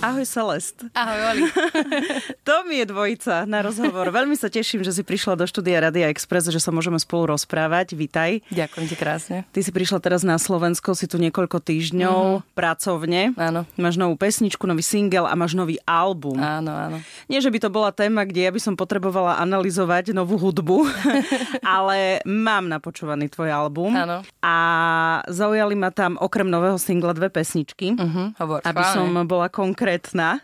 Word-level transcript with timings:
Ahoj 0.00 0.24
Celest. 0.24 0.80
Ahoj 0.96 1.20
Oli. 1.28 1.44
to 2.48 2.64
mi 2.64 2.80
je 2.80 2.88
dvojica 2.88 3.44
na 3.44 3.60
rozhovor. 3.60 4.08
Veľmi 4.08 4.32
sa 4.32 4.48
teším, 4.48 4.80
že 4.80 4.96
si 4.96 5.04
prišla 5.04 5.36
do 5.36 5.44
štúdia 5.44 5.76
Radia 5.76 6.08
Express, 6.08 6.48
že 6.48 6.56
sa 6.56 6.72
môžeme 6.72 6.96
spolu 6.96 7.36
rozprávať. 7.36 7.92
Vítaj. 7.92 8.40
Ďakujem 8.48 8.86
ti 8.88 8.96
krásne. 8.96 9.36
Ty 9.52 9.60
si 9.60 9.68
prišla 9.68 10.00
teraz 10.00 10.24
na 10.24 10.40
Slovensko, 10.40 10.96
si 10.96 11.04
tu 11.04 11.20
niekoľko 11.20 11.60
týždňov 11.60 12.16
mm-hmm. 12.16 12.56
pracovne. 12.56 13.36
Áno. 13.36 13.68
Máš 13.76 14.00
novú 14.00 14.16
pesničku, 14.16 14.64
nový 14.64 14.80
single 14.80 15.28
a 15.28 15.36
máš 15.36 15.52
nový 15.52 15.76
album. 15.84 16.40
Áno, 16.40 16.72
áno. 16.72 16.96
Nie, 17.28 17.44
že 17.44 17.52
by 17.52 17.60
to 17.60 17.68
bola 17.68 17.92
téma, 17.92 18.24
kde 18.24 18.48
ja 18.48 18.50
by 18.56 18.60
som 18.60 18.80
potrebovala 18.80 19.36
analyzovať 19.36 20.16
novú 20.16 20.40
hudbu, 20.40 20.88
ale 21.76 22.24
mám 22.24 22.72
napočúvaný 22.72 23.28
tvoj 23.28 23.52
album. 23.52 23.92
Áno. 23.92 24.24
A 24.40 24.56
zaujali 25.28 25.76
ma 25.76 25.92
tam 25.92 26.16
okrem 26.16 26.48
nového 26.48 26.80
singla 26.80 27.12
dve 27.12 27.28
pesničky. 27.28 28.00
Uh-huh, 28.00 28.32
hovor. 28.40 28.64
Aby 28.64 28.80
Chváne. 28.80 28.96
som 28.96 29.28
bola 29.28 29.52
konkrétna 29.52 29.89
konkrétna. 29.90 30.40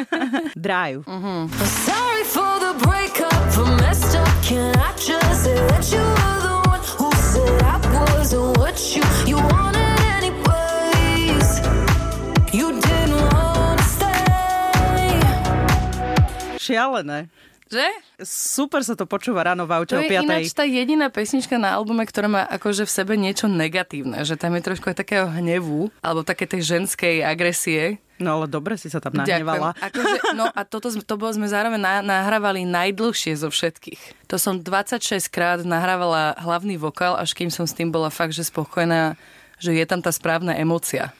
Drive. 0.56 1.02
Uh-huh. 1.06 1.48
Sorry 1.86 2.24
for 2.24 2.58
the 2.60 2.74
breakup, 2.78 3.32
messed 3.80 4.16
up, 4.16 4.28
can 4.42 4.74
I 4.76 4.92
just 4.96 5.44
say 5.44 5.54
that 5.54 5.90
you 5.90 5.98
were 5.98 6.40
the 6.42 6.56
one 6.70 6.82
who 6.98 7.10
said 7.18 7.62
I 7.62 7.78
wasn't 7.92 8.58
what 8.58 8.78
you, 8.94 9.02
you 9.26 9.36
wanted 9.36 9.98
anyways. 10.18 11.60
You 12.52 12.78
didn't 12.80 13.18
want 13.34 13.78
to 13.78 13.86
stay. 13.86 15.18
Šialené. 16.58 17.28
Že? 17.74 17.88
Super 18.22 18.86
sa 18.86 18.94
to 18.94 19.08
počúva 19.08 19.42
ráno 19.42 19.66
v 19.66 19.74
aute 19.74 19.96
to 19.96 19.98
o 19.98 20.04
5. 20.04 20.06
je 20.06 20.20
ináč 20.22 20.54
tá 20.54 20.62
jediná 20.62 21.10
pesnička 21.10 21.58
na 21.58 21.74
albume, 21.74 22.06
ktorá 22.06 22.30
má 22.30 22.42
akože 22.46 22.86
v 22.86 22.92
sebe 22.92 23.18
niečo 23.18 23.50
negatívne. 23.50 24.22
Že 24.22 24.38
tam 24.38 24.54
je 24.54 24.62
trošku 24.62 24.86
aj 24.92 24.96
takého 25.02 25.26
hnevu, 25.26 25.90
alebo 25.98 26.22
také 26.22 26.46
tej 26.46 26.62
ženskej 26.62 27.26
agresie. 27.26 28.03
No 28.22 28.38
ale 28.38 28.46
dobre 28.46 28.78
si 28.78 28.86
sa 28.86 29.02
tam 29.02 29.18
nahnevala. 29.18 29.74
Akože, 29.82 30.38
no 30.38 30.46
a 30.46 30.60
toto 30.62 30.86
to 30.90 31.14
bolo, 31.18 31.34
sme 31.34 31.50
zároveň 31.50 31.80
na, 31.82 31.94
nahrávali 31.98 32.62
najdlhšie 32.62 33.34
zo 33.34 33.50
všetkých. 33.50 34.30
To 34.30 34.38
som 34.38 34.62
26 34.62 35.26
krát 35.34 35.58
nahrávala 35.66 36.38
hlavný 36.38 36.78
vokál, 36.78 37.18
až 37.18 37.34
kým 37.34 37.50
som 37.50 37.66
s 37.66 37.74
tým 37.74 37.90
bola 37.90 38.14
fakt, 38.14 38.30
že 38.30 38.46
spokojná, 38.46 39.18
že 39.58 39.74
je 39.74 39.84
tam 39.86 39.98
tá 39.98 40.14
správna 40.14 40.54
emocia. 40.54 41.10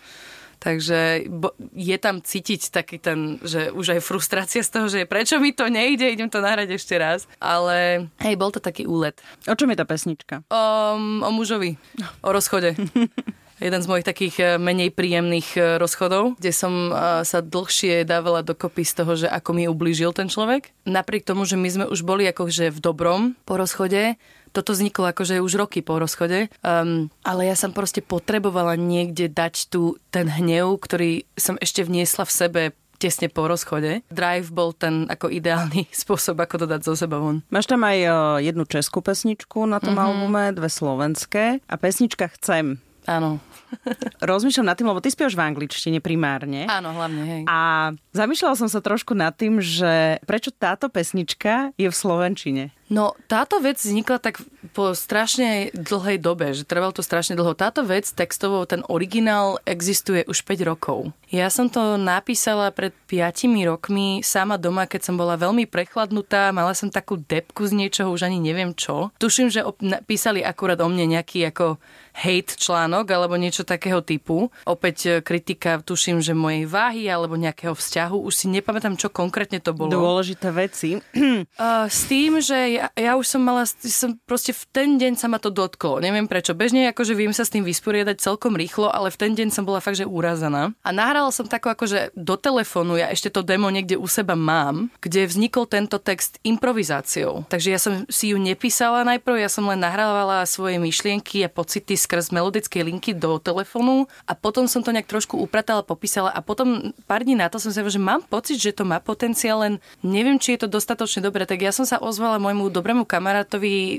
Takže 0.63 1.29
je 1.77 1.97
tam 2.01 2.25
cítiť 2.25 2.73
taký 2.73 2.97
ten, 2.97 3.37
že 3.45 3.69
už 3.69 3.99
aj 3.99 4.01
frustrácia 4.01 4.65
z 4.65 4.71
toho, 4.73 4.87
že 4.89 5.05
prečo 5.05 5.37
mi 5.37 5.53
to 5.53 5.69
nejde, 5.69 6.09
idem 6.09 6.33
to 6.33 6.41
nahrať 6.41 6.81
ešte 6.81 6.97
raz. 6.97 7.29
Ale 7.37 8.09
hej, 8.25 8.35
bol 8.41 8.49
to 8.49 8.65
taký 8.65 8.89
úlet. 8.89 9.21
O 9.45 9.53
čom 9.53 9.69
je 9.69 9.77
tá 9.77 9.85
pesnička? 9.85 10.41
O, 10.49 10.97
o 11.21 11.31
mužovi, 11.35 11.77
o 12.25 12.33
rozchode. 12.33 12.73
jeden 13.65 13.81
z 13.81 13.89
mojich 13.89 14.05
takých 14.05 14.35
e, 14.37 14.45
menej 14.61 14.93
príjemných 14.93 15.49
e, 15.57 15.61
rozchodov, 15.81 16.37
kde 16.37 16.53
som 16.53 16.93
e, 16.93 17.25
sa 17.25 17.41
dlhšie 17.41 18.05
dávala 18.05 18.45
dokopy 18.45 18.85
z 18.85 18.93
toho, 18.93 19.13
že 19.17 19.29
ako 19.33 19.51
mi 19.57 19.65
ublížil 19.65 20.13
ten 20.13 20.29
človek. 20.29 20.69
Napriek 20.85 21.25
tomu, 21.25 21.49
že 21.49 21.57
my 21.57 21.69
sme 21.73 21.85
už 21.89 22.05
boli 22.05 22.29
akože 22.29 22.69
v 22.69 22.79
dobrom 22.79 23.41
po 23.49 23.57
rozchode, 23.57 24.21
toto 24.53 24.71
vzniklo 24.71 25.11
akože 25.11 25.43
už 25.43 25.59
roky 25.59 25.83
po 25.83 25.99
rozchode, 25.99 26.47
um, 26.63 27.11
ale 27.27 27.51
ja 27.51 27.59
som 27.59 27.75
proste 27.75 27.99
potrebovala 27.99 28.79
niekde 28.79 29.27
dať 29.27 29.67
tu 29.67 29.99
ten 30.15 30.31
hnev, 30.31 30.79
ktorý 30.79 31.27
som 31.35 31.59
ešte 31.59 31.83
vniesla 31.83 32.23
v 32.23 32.31
sebe 32.31 32.63
tesne 33.03 33.27
po 33.27 33.51
rozchode. 33.51 34.07
Drive 34.15 34.55
bol 34.55 34.71
ten 34.71 35.11
ako 35.11 35.27
ideálny 35.27 35.91
spôsob, 36.07 36.39
ako 36.39 36.63
to 36.63 36.67
dať 36.71 36.81
zo 36.87 36.95
seba 36.95 37.19
von. 37.19 37.43
Máš 37.51 37.67
tam 37.67 37.83
aj 37.83 37.99
jednu 38.47 38.63
českú 38.71 39.03
pesničku 39.03 39.67
na 39.67 39.83
tom 39.83 39.99
mm-hmm. 39.99 40.07
albume, 40.07 40.45
dve 40.55 40.71
slovenské 40.71 41.59
a 41.67 41.75
pesnička 41.75 42.31
Chcem. 42.39 42.79
Áno. 43.05 43.41
Rozmýšľam 44.31 44.67
nad 44.71 44.77
tým, 44.79 44.89
lebo 44.89 45.03
ty 45.03 45.11
spievaš 45.11 45.37
v 45.37 45.45
angličtine 45.45 45.99
primárne. 45.99 46.65
Áno, 46.71 46.95
hlavne, 46.95 47.23
hej. 47.27 47.43
A 47.51 47.91
zamýšľala 48.15 48.55
som 48.55 48.69
sa 48.71 48.81
trošku 48.81 49.13
nad 49.13 49.35
tým, 49.35 49.59
že 49.59 50.23
prečo 50.25 50.55
táto 50.55 50.87
pesnička 50.89 51.75
je 51.75 51.89
v 51.91 51.97
slovenčine. 51.97 52.65
No, 52.93 53.17
táto 53.33 53.65
vec 53.65 53.81
vznikla 53.81 54.21
tak 54.21 54.45
po 54.77 54.93
strašne 54.93 55.73
dlhej 55.73 56.21
dobe, 56.21 56.53
že 56.53 56.69
trvalo 56.69 56.93
to 56.93 57.01
strašne 57.01 57.33
dlho. 57.33 57.57
Táto 57.57 57.81
vec 57.85 58.05
textovo, 58.13 58.65
ten 58.69 58.85
originál 58.93 59.57
existuje 59.65 60.25
už 60.29 60.45
5 60.45 60.69
rokov. 60.69 61.13
Ja 61.33 61.49
som 61.49 61.73
to 61.73 61.97
napísala 61.97 62.69
pred 62.71 62.93
5 63.09 63.49
rokmi 63.65 64.21
sama 64.21 64.61
doma, 64.61 64.85
keď 64.85 65.11
som 65.11 65.17
bola 65.17 65.41
veľmi 65.41 65.65
prechladnutá, 65.65 66.53
mala 66.53 66.77
som 66.77 66.93
takú 66.93 67.17
depku 67.17 67.65
z 67.65 67.73
niečoho, 67.73 68.13
už 68.13 68.29
ani 68.29 68.39
neviem 68.39 68.77
čo. 68.77 69.09
Tuším, 69.17 69.49
že 69.49 69.65
písali 70.05 70.45
akurát 70.45 70.81
o 70.85 70.89
mne 70.89 71.09
nejaký 71.17 71.49
ako 71.49 71.81
hate 72.15 72.55
článok 72.55 73.11
alebo 73.11 73.35
niečo 73.35 73.67
takého 73.67 73.99
typu. 73.99 74.47
Opäť 74.63 74.97
e, 75.03 75.11
kritika, 75.19 75.83
tuším, 75.83 76.23
že 76.23 76.31
mojej 76.31 76.63
váhy 76.63 77.11
alebo 77.11 77.35
nejakého 77.35 77.75
vzťahu. 77.75 78.23
Už 78.23 78.35
si 78.35 78.47
nepamätám, 78.47 78.95
čo 78.95 79.11
konkrétne 79.11 79.59
to 79.59 79.75
bolo. 79.75 79.91
Dôležité 79.91 80.55
veci. 80.55 80.91
Uh, 81.55 81.87
s 81.87 82.07
tým, 82.11 82.43
že 82.43 82.74
ja, 82.79 83.13
už 83.15 83.27
som 83.27 83.41
mala, 83.43 83.65
som 83.67 84.19
proste 84.29 84.53
v 84.53 84.63
ten 84.71 84.89
deň 84.99 85.19
sa 85.19 85.27
ma 85.31 85.39
to 85.39 85.49
dotklo. 85.49 85.99
Neviem 86.03 86.29
prečo. 86.29 86.53
Bežne 86.55 86.91
akože 86.93 87.17
viem 87.17 87.33
sa 87.35 87.47
s 87.47 87.53
tým 87.53 87.65
vysporiadať 87.67 88.21
celkom 88.21 88.55
rýchlo, 88.55 88.91
ale 88.91 89.11
v 89.11 89.19
ten 89.19 89.33
deň 89.35 89.49
som 89.51 89.65
bola 89.67 89.81
fakt, 89.81 89.99
že 89.99 90.07
úrazaná. 90.07 90.77
A 90.85 90.91
nahrala 90.93 91.33
som 91.33 91.49
tako 91.49 91.73
akože 91.73 92.13
do 92.13 92.35
telefónu, 92.39 93.01
ja 93.01 93.09
ešte 93.09 93.33
to 93.33 93.41
demo 93.41 93.73
niekde 93.73 93.97
u 93.97 94.07
seba 94.07 94.37
mám, 94.37 94.93
kde 95.01 95.25
vznikol 95.25 95.65
tento 95.65 95.97
text 95.97 96.39
improvizáciou. 96.45 97.49
Takže 97.49 97.69
ja 97.69 97.81
som 97.81 98.05
si 98.13 98.33
ju 98.33 98.39
nepísala 98.39 99.03
najprv, 99.09 99.41
ja 99.41 99.51
som 99.51 99.65
len 99.67 99.81
nahrávala 99.81 100.45
svoje 100.45 100.77
myšlienky 100.77 101.43
a 101.47 101.53
pocity 101.53 101.97
skrz 101.97 102.31
melodické 102.35 102.85
linky 102.85 103.17
do 103.17 103.41
telefónu 103.41 104.07
a 104.29 104.33
potom 104.37 104.69
som 104.69 104.85
to 104.85 104.93
nejak 104.93 105.09
trošku 105.09 105.41
upratala, 105.41 105.81
popísala 105.81 106.31
a 106.33 106.41
potom 106.45 106.93
pár 107.09 107.25
dní 107.25 107.39
na 107.39 107.49
to 107.49 107.61
som 107.61 107.73
si 107.73 107.81
že 107.85 108.01
mám 108.01 108.25
pocit, 108.25 108.59
že 108.59 108.73
to 108.73 108.83
má 108.83 108.99
potenciál, 108.99 109.61
len 109.61 109.75
neviem, 110.01 110.41
či 110.41 110.57
je 110.57 110.65
to 110.65 110.69
dostatočne 110.73 111.21
dobré. 111.21 111.45
Tak 111.45 111.61
ja 111.61 111.73
som 111.73 111.85
sa 111.85 112.01
ozvala 112.01 112.41
môjmu 112.41 112.64
dobrému 112.69 113.09
kamarátovi 113.09 113.75
e, 113.75 113.99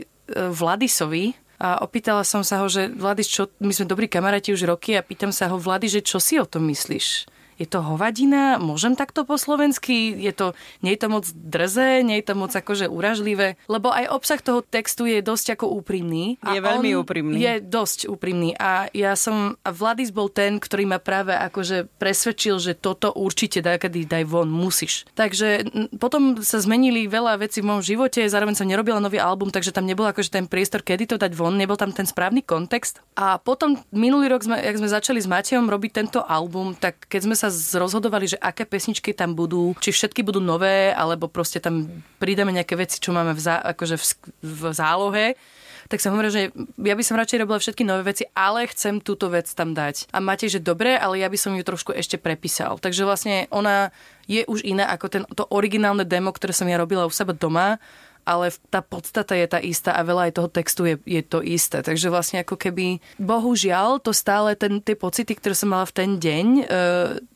Vladisovi, 0.50 1.36
a 1.56 1.80
opýtala 1.80 2.28
som 2.28 2.44
sa 2.44 2.59
ho, 2.59 2.68
že 2.68 2.92
Vladis, 2.92 3.31
čo, 3.31 3.48
my 3.64 3.72
sme 3.72 3.88
dobrí 3.88 4.12
kamaráti 4.12 4.52
už 4.52 4.68
roky 4.68 5.00
a 5.00 5.06
pýtam 5.06 5.31
sa 5.31 5.48
ho, 5.48 5.56
Vladi, 5.56 5.88
že 5.88 6.03
čo 6.03 6.20
si 6.20 6.36
o 6.36 6.44
tom 6.44 6.68
myslíš? 6.68 7.31
Je 7.56 7.68
to 7.68 7.80
hovadina, 7.80 8.60
môžem 8.60 8.96
takto 9.00 9.24
po 9.24 9.40
slovensky, 9.40 10.12
je 10.16 10.34
to, 10.36 10.48
nie 10.84 10.96
je 10.96 11.02
to 11.02 11.08
moc 11.08 11.26
drze, 11.32 12.04
nie 12.04 12.20
je 12.20 12.26
to 12.28 12.36
moc 12.36 12.52
akože 12.52 12.92
uražlivé, 12.92 13.56
lebo 13.72 13.92
aj 13.92 14.12
obsah 14.12 14.40
toho 14.44 14.60
textu 14.60 15.08
je 15.08 15.24
dosť 15.24 15.60
ako 15.60 15.72
úprimný. 15.80 16.36
Je 16.44 16.60
veľmi 16.60 16.92
úprimný. 17.00 17.40
Je 17.40 17.64
dosť 17.64 18.12
úprimný 18.12 18.54
a 18.60 18.92
ja 18.92 19.16
som, 19.16 19.56
a 19.64 19.70
Vladis 19.72 20.12
bol 20.12 20.28
ten, 20.28 20.60
ktorý 20.60 20.84
ma 20.86 21.00
práve 21.00 21.32
akože 21.32 21.88
presvedčil, 21.96 22.60
že 22.60 22.76
toto 22.76 23.16
určite 23.16 23.64
daj, 23.64 23.88
kedy 23.88 24.08
daj 24.08 24.24
von, 24.28 24.52
musíš. 24.52 25.08
Takže 25.16 25.68
potom 25.96 26.40
sa 26.44 26.60
zmenili 26.60 27.08
veľa 27.08 27.40
vecí 27.40 27.64
v 27.64 27.72
mojom 27.72 27.84
živote, 27.84 28.28
zároveň 28.28 28.60
som 28.60 28.68
nerobila 28.68 29.00
nový 29.00 29.18
album, 29.18 29.48
takže 29.48 29.72
tam 29.72 29.88
nebol 29.88 30.04
akože 30.06 30.34
ten 30.34 30.46
priestor, 30.46 30.84
kedy 30.84 31.16
to 31.16 31.16
dať 31.16 31.32
von, 31.32 31.56
nebol 31.56 31.80
tam 31.80 31.96
ten 31.96 32.04
správny 32.04 32.44
kontext. 32.44 33.00
A 33.16 33.40
potom 33.40 33.80
minulý 33.96 34.28
rok, 34.28 34.44
sme, 34.44 34.60
jak 34.60 34.76
sme 34.76 34.90
začali 34.92 35.20
s 35.24 35.32
Matejom 35.32 35.72
robiť 35.72 35.92
tento 36.04 36.20
album, 36.22 36.76
tak 36.76 37.08
keď 37.08 37.22
sme 37.32 37.36
sa 37.36 37.44
sa 37.50 37.78
rozhodovali, 37.81 38.31
že 38.31 38.38
aké 38.41 38.66
pesničky 38.66 39.16
tam 39.16 39.33
budú, 39.33 39.73
či 39.81 39.94
všetky 39.95 40.22
budú 40.22 40.44
nové, 40.44 40.94
alebo 40.94 41.31
proste 41.31 41.61
tam 41.61 41.88
pridáme 42.17 42.53
nejaké 42.53 42.78
veci, 42.78 43.00
čo 43.00 43.16
máme 43.16 43.33
v, 43.33 43.41
zá, 43.41 43.61
akože 43.61 43.95
v, 43.97 44.06
v 44.44 44.61
zálohe, 44.73 45.25
tak 45.85 46.01
som 46.01 46.17
hovorila, 46.17 46.33
že 46.33 46.44
ja 46.81 46.97
by 46.97 47.03
som 47.06 47.13
radšej 47.13 47.41
robila 47.45 47.61
všetky 47.61 47.85
nové 47.85 48.09
veci, 48.09 48.25
ale 48.33 48.66
chcem 48.66 48.97
túto 48.97 49.29
vec 49.29 49.45
tam 49.53 49.78
dať. 49.78 50.09
A 50.09 50.17
máte, 50.17 50.50
že 50.50 50.57
dobre, 50.57 50.97
ale 50.97 51.22
ja 51.22 51.29
by 51.29 51.38
som 51.38 51.53
ju 51.53 51.61
trošku 51.61 51.94
ešte 51.94 52.17
prepísal. 52.17 52.81
Takže 52.81 53.06
vlastne 53.06 53.45
ona 53.53 53.94
je 54.25 54.41
už 54.50 54.65
iná 54.65 54.89
ako 54.89 55.06
ten, 55.13 55.24
to 55.38 55.45
originálne 55.53 56.01
demo, 56.01 56.33
ktoré 56.33 56.57
som 56.57 56.65
ja 56.65 56.81
robila 56.81 57.06
u 57.06 57.13
seba 57.13 57.38
doma 57.38 57.77
ale 58.25 58.50
tá 58.74 58.81
podstata 58.81 59.38
je 59.38 59.45
tá 59.45 59.62
istá 59.62 59.94
a 59.94 60.01
veľa 60.01 60.27
aj 60.27 60.33
toho 60.33 60.50
textu 60.50 60.81
je, 60.89 60.95
je 61.06 61.21
to 61.21 61.45
isté. 61.45 61.86
Takže 61.86 62.09
vlastne 62.09 62.41
ako 62.41 62.57
keby, 62.57 62.98
bohužiaľ, 63.21 64.01
to 64.01 64.12
stále 64.12 64.57
ten, 64.57 64.81
tie 64.81 64.98
pocity, 64.98 65.38
ktoré 65.38 65.53
som 65.53 65.69
mala 65.69 65.86
v 65.86 65.94
ten 65.94 66.09
deň, 66.18 66.45
e, 66.57 66.63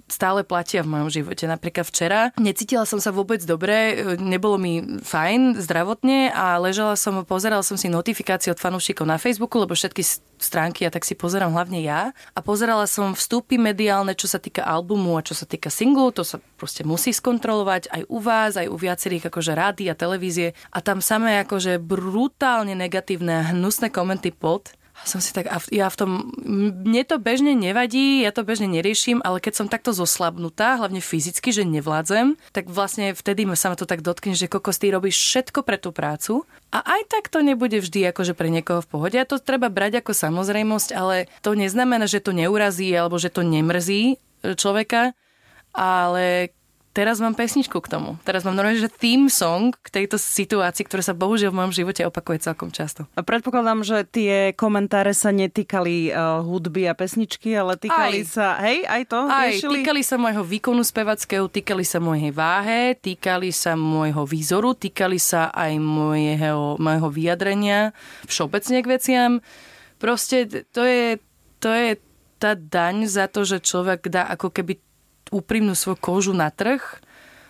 stále 0.10 0.42
platia 0.44 0.84
v 0.84 0.92
mojom 0.92 1.10
živote. 1.10 1.46
Napríklad 1.46 1.86
včera 1.88 2.20
necítila 2.36 2.84
som 2.84 2.98
sa 2.98 3.14
vôbec 3.14 3.42
dobre, 3.46 4.02
nebolo 4.18 4.60
mi 4.60 4.82
fajn 5.02 5.62
zdravotne 5.62 6.34
a 6.34 6.60
ležala 6.60 7.00
som, 7.00 7.24
pozerala 7.24 7.64
som 7.64 7.78
si 7.78 7.88
notifikácie 7.88 8.52
od 8.52 8.60
fanúšikov 8.60 9.06
na 9.08 9.22
Facebooku, 9.22 9.62
lebo 9.62 9.78
všetky 9.78 10.02
stránky 10.40 10.88
ja 10.88 10.92
tak 10.92 11.04
si 11.04 11.14
pozerám 11.14 11.54
hlavne 11.54 11.84
ja. 11.84 12.16
A 12.34 12.40
pozerala 12.40 12.88
som 12.88 13.14
vstupy 13.14 13.60
mediálne, 13.60 14.16
čo 14.16 14.26
sa 14.26 14.40
týka 14.40 14.64
albumu 14.64 15.20
a 15.20 15.26
čo 15.26 15.36
sa 15.36 15.46
týka 15.46 15.68
singlu, 15.70 16.10
to 16.16 16.24
sa 16.26 16.40
proste 16.58 16.88
musí 16.88 17.12
skontrolovať 17.12 17.92
aj 17.92 18.02
u 18.08 18.18
vás, 18.20 18.56
aj 18.56 18.68
u 18.72 18.76
viacerých 18.80 19.30
akože 19.30 19.52
rády 19.54 19.92
a 19.92 19.96
televízie. 19.96 20.56
A 20.72 20.80
tam 20.80 21.04
samé 21.04 21.44
akože 21.44 21.78
brutálne 21.78 22.74
negatívne 22.74 23.44
a 23.44 23.48
hnusné 23.52 23.92
komenty 23.92 24.32
pod 24.32 24.74
som 25.06 25.20
si 25.24 25.32
tak, 25.32 25.50
ja 25.72 25.88
v 25.88 25.98
tom, 25.98 26.12
mne 26.44 27.04
to 27.08 27.18
bežne 27.18 27.56
nevadí, 27.56 28.24
ja 28.24 28.36
to 28.36 28.44
bežne 28.44 28.68
neriešim, 28.68 29.24
ale 29.24 29.40
keď 29.40 29.54
som 29.56 29.68
takto 29.72 29.96
zoslabnutá, 29.96 30.78
hlavne 30.78 31.00
fyzicky, 31.00 31.56
že 31.56 31.64
nevládzem, 31.66 32.36
tak 32.52 32.68
vlastne 32.70 33.16
vtedy 33.16 33.48
sa 33.56 33.74
ma 33.74 33.76
to 33.80 33.88
tak 33.88 34.06
dotkne, 34.06 34.36
že 34.36 34.52
kokos, 34.52 34.78
ty 34.78 34.92
robíš 34.92 35.18
všetko 35.18 35.66
pre 35.66 35.78
tú 35.80 35.90
prácu. 35.96 36.44
A 36.70 36.86
aj 36.86 37.02
tak 37.10 37.34
to 37.34 37.42
nebude 37.42 37.82
vždy 37.82 38.14
akože 38.14 38.38
pre 38.38 38.54
niekoho 38.54 38.86
v 38.86 38.90
pohode. 38.92 39.18
A 39.18 39.26
to 39.26 39.42
treba 39.42 39.74
brať 39.74 40.06
ako 40.06 40.14
samozrejmosť, 40.14 40.90
ale 40.94 41.26
to 41.42 41.58
neznamená, 41.58 42.06
že 42.06 42.22
to 42.22 42.30
neurazí 42.30 42.94
alebo 42.94 43.18
že 43.18 43.34
to 43.34 43.42
nemrzí 43.42 44.22
človeka, 44.44 45.18
ale 45.74 46.54
teraz 47.00 47.24
mám 47.24 47.32
pesničku 47.32 47.80
k 47.80 47.88
tomu. 47.88 48.20
Teraz 48.28 48.44
mám 48.44 48.60
normálne, 48.60 48.84
že 48.84 48.92
theme 48.92 49.32
song 49.32 49.72
k 49.72 49.88
tejto 49.88 50.20
situácii, 50.20 50.84
ktorá 50.84 51.00
sa 51.00 51.16
bohužiaľ 51.16 51.56
v 51.56 51.58
mojom 51.64 51.74
živote 51.80 52.04
opakuje 52.04 52.44
celkom 52.44 52.76
často. 52.76 53.08
A 53.16 53.24
predpokladám, 53.24 53.88
že 53.88 54.04
tie 54.04 54.52
komentáre 54.52 55.16
sa 55.16 55.32
netýkali 55.32 56.12
uh, 56.12 56.44
hudby 56.44 56.92
a 56.92 56.94
pesničky, 57.00 57.56
ale 57.56 57.80
týkali 57.80 58.28
aj. 58.28 58.28
sa, 58.28 58.60
hej, 58.60 58.84
aj 58.84 59.04
to 59.08 59.20
Aj, 59.32 59.48
riešili? 59.48 59.80
týkali 59.80 60.02
sa 60.04 60.20
môjho 60.20 60.44
výkonu 60.44 60.84
spevackého, 60.84 61.48
týkali 61.48 61.88
sa 61.88 62.04
mojej 62.04 62.36
váhe, 62.36 63.00
týkali 63.00 63.56
sa 63.56 63.80
môjho 63.80 64.28
výzoru, 64.28 64.76
týkali 64.76 65.16
sa 65.16 65.48
aj 65.56 65.80
môjho, 65.80 66.76
môjho 66.76 67.08
vyjadrenia 67.08 67.96
všeobecne 68.28 68.84
k 68.84 68.92
veciam. 68.92 69.32
Proste 70.04 70.68
to 70.76 70.84
je, 70.84 71.16
to 71.64 71.72
je 71.72 71.96
tá 72.40 72.60
daň 72.60 73.08
za 73.08 73.32
to, 73.32 73.48
že 73.48 73.64
človek 73.64 74.12
dá 74.12 74.28
ako 74.32 74.52
keby 74.52 74.80
úprimnú 75.30 75.74
svoju 75.78 75.98
kožu 75.98 76.34
na 76.34 76.50
trh, 76.50 76.82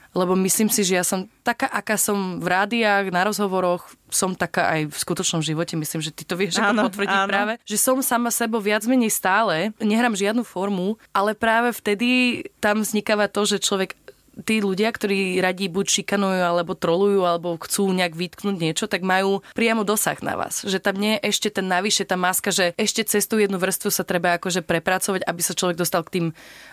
lebo 0.10 0.34
myslím 0.34 0.74
si, 0.74 0.82
že 0.82 0.98
ja 0.98 1.06
som 1.06 1.30
taká, 1.46 1.70
aká 1.70 1.94
som 1.94 2.42
v 2.42 2.48
rádiách, 2.50 3.14
na 3.14 3.30
rozhovoroch, 3.30 3.94
som 4.10 4.34
taká 4.34 4.74
aj 4.74 4.90
v 4.90 4.96
skutočnom 4.98 5.42
živote, 5.46 5.78
myslím, 5.78 6.02
že 6.02 6.10
ty 6.10 6.26
to 6.26 6.34
vieš 6.34 6.58
áno, 6.58 6.90
ako 6.90 6.98
potvrdiť 6.98 7.20
áno. 7.22 7.30
práve, 7.30 7.54
že 7.62 7.78
som 7.78 8.02
sama 8.02 8.34
sebou 8.34 8.58
viac 8.58 8.82
menej 8.90 9.14
stále, 9.14 9.70
nehrám 9.78 10.18
žiadnu 10.18 10.42
formu, 10.42 10.98
ale 11.14 11.38
práve 11.38 11.70
vtedy 11.70 12.42
tam 12.58 12.82
vznikáva 12.82 13.30
to, 13.30 13.46
že 13.46 13.62
človek 13.62 13.94
tí 14.44 14.62
ľudia, 14.64 14.90
ktorí 14.92 15.40
radi 15.40 15.68
buď 15.68 16.02
šikanujú, 16.02 16.42
alebo 16.42 16.74
trolujú, 16.76 17.22
alebo 17.26 17.60
chcú 17.60 17.92
nejak 17.92 18.16
vytknúť 18.16 18.56
niečo, 18.56 18.86
tak 18.88 19.04
majú 19.04 19.42
priamo 19.54 19.84
dosah 19.84 20.18
na 20.24 20.40
vás. 20.40 20.64
Že 20.64 20.80
tam 20.80 20.96
nie 20.98 21.18
je 21.18 21.32
ešte 21.32 21.50
ten 21.50 21.68
navyše, 21.68 22.08
tá 22.08 22.16
maska, 22.16 22.54
že 22.54 22.72
ešte 22.76 23.04
cez 23.06 23.28
tú 23.28 23.42
jednu 23.42 23.60
vrstvu 23.60 23.90
sa 23.92 24.08
treba 24.08 24.38
akože 24.38 24.64
prepracovať, 24.64 25.26
aby 25.26 25.42
sa 25.44 25.54
človek 25.54 25.78
dostal 25.78 26.02
k 26.06 26.14
tým 26.20 26.26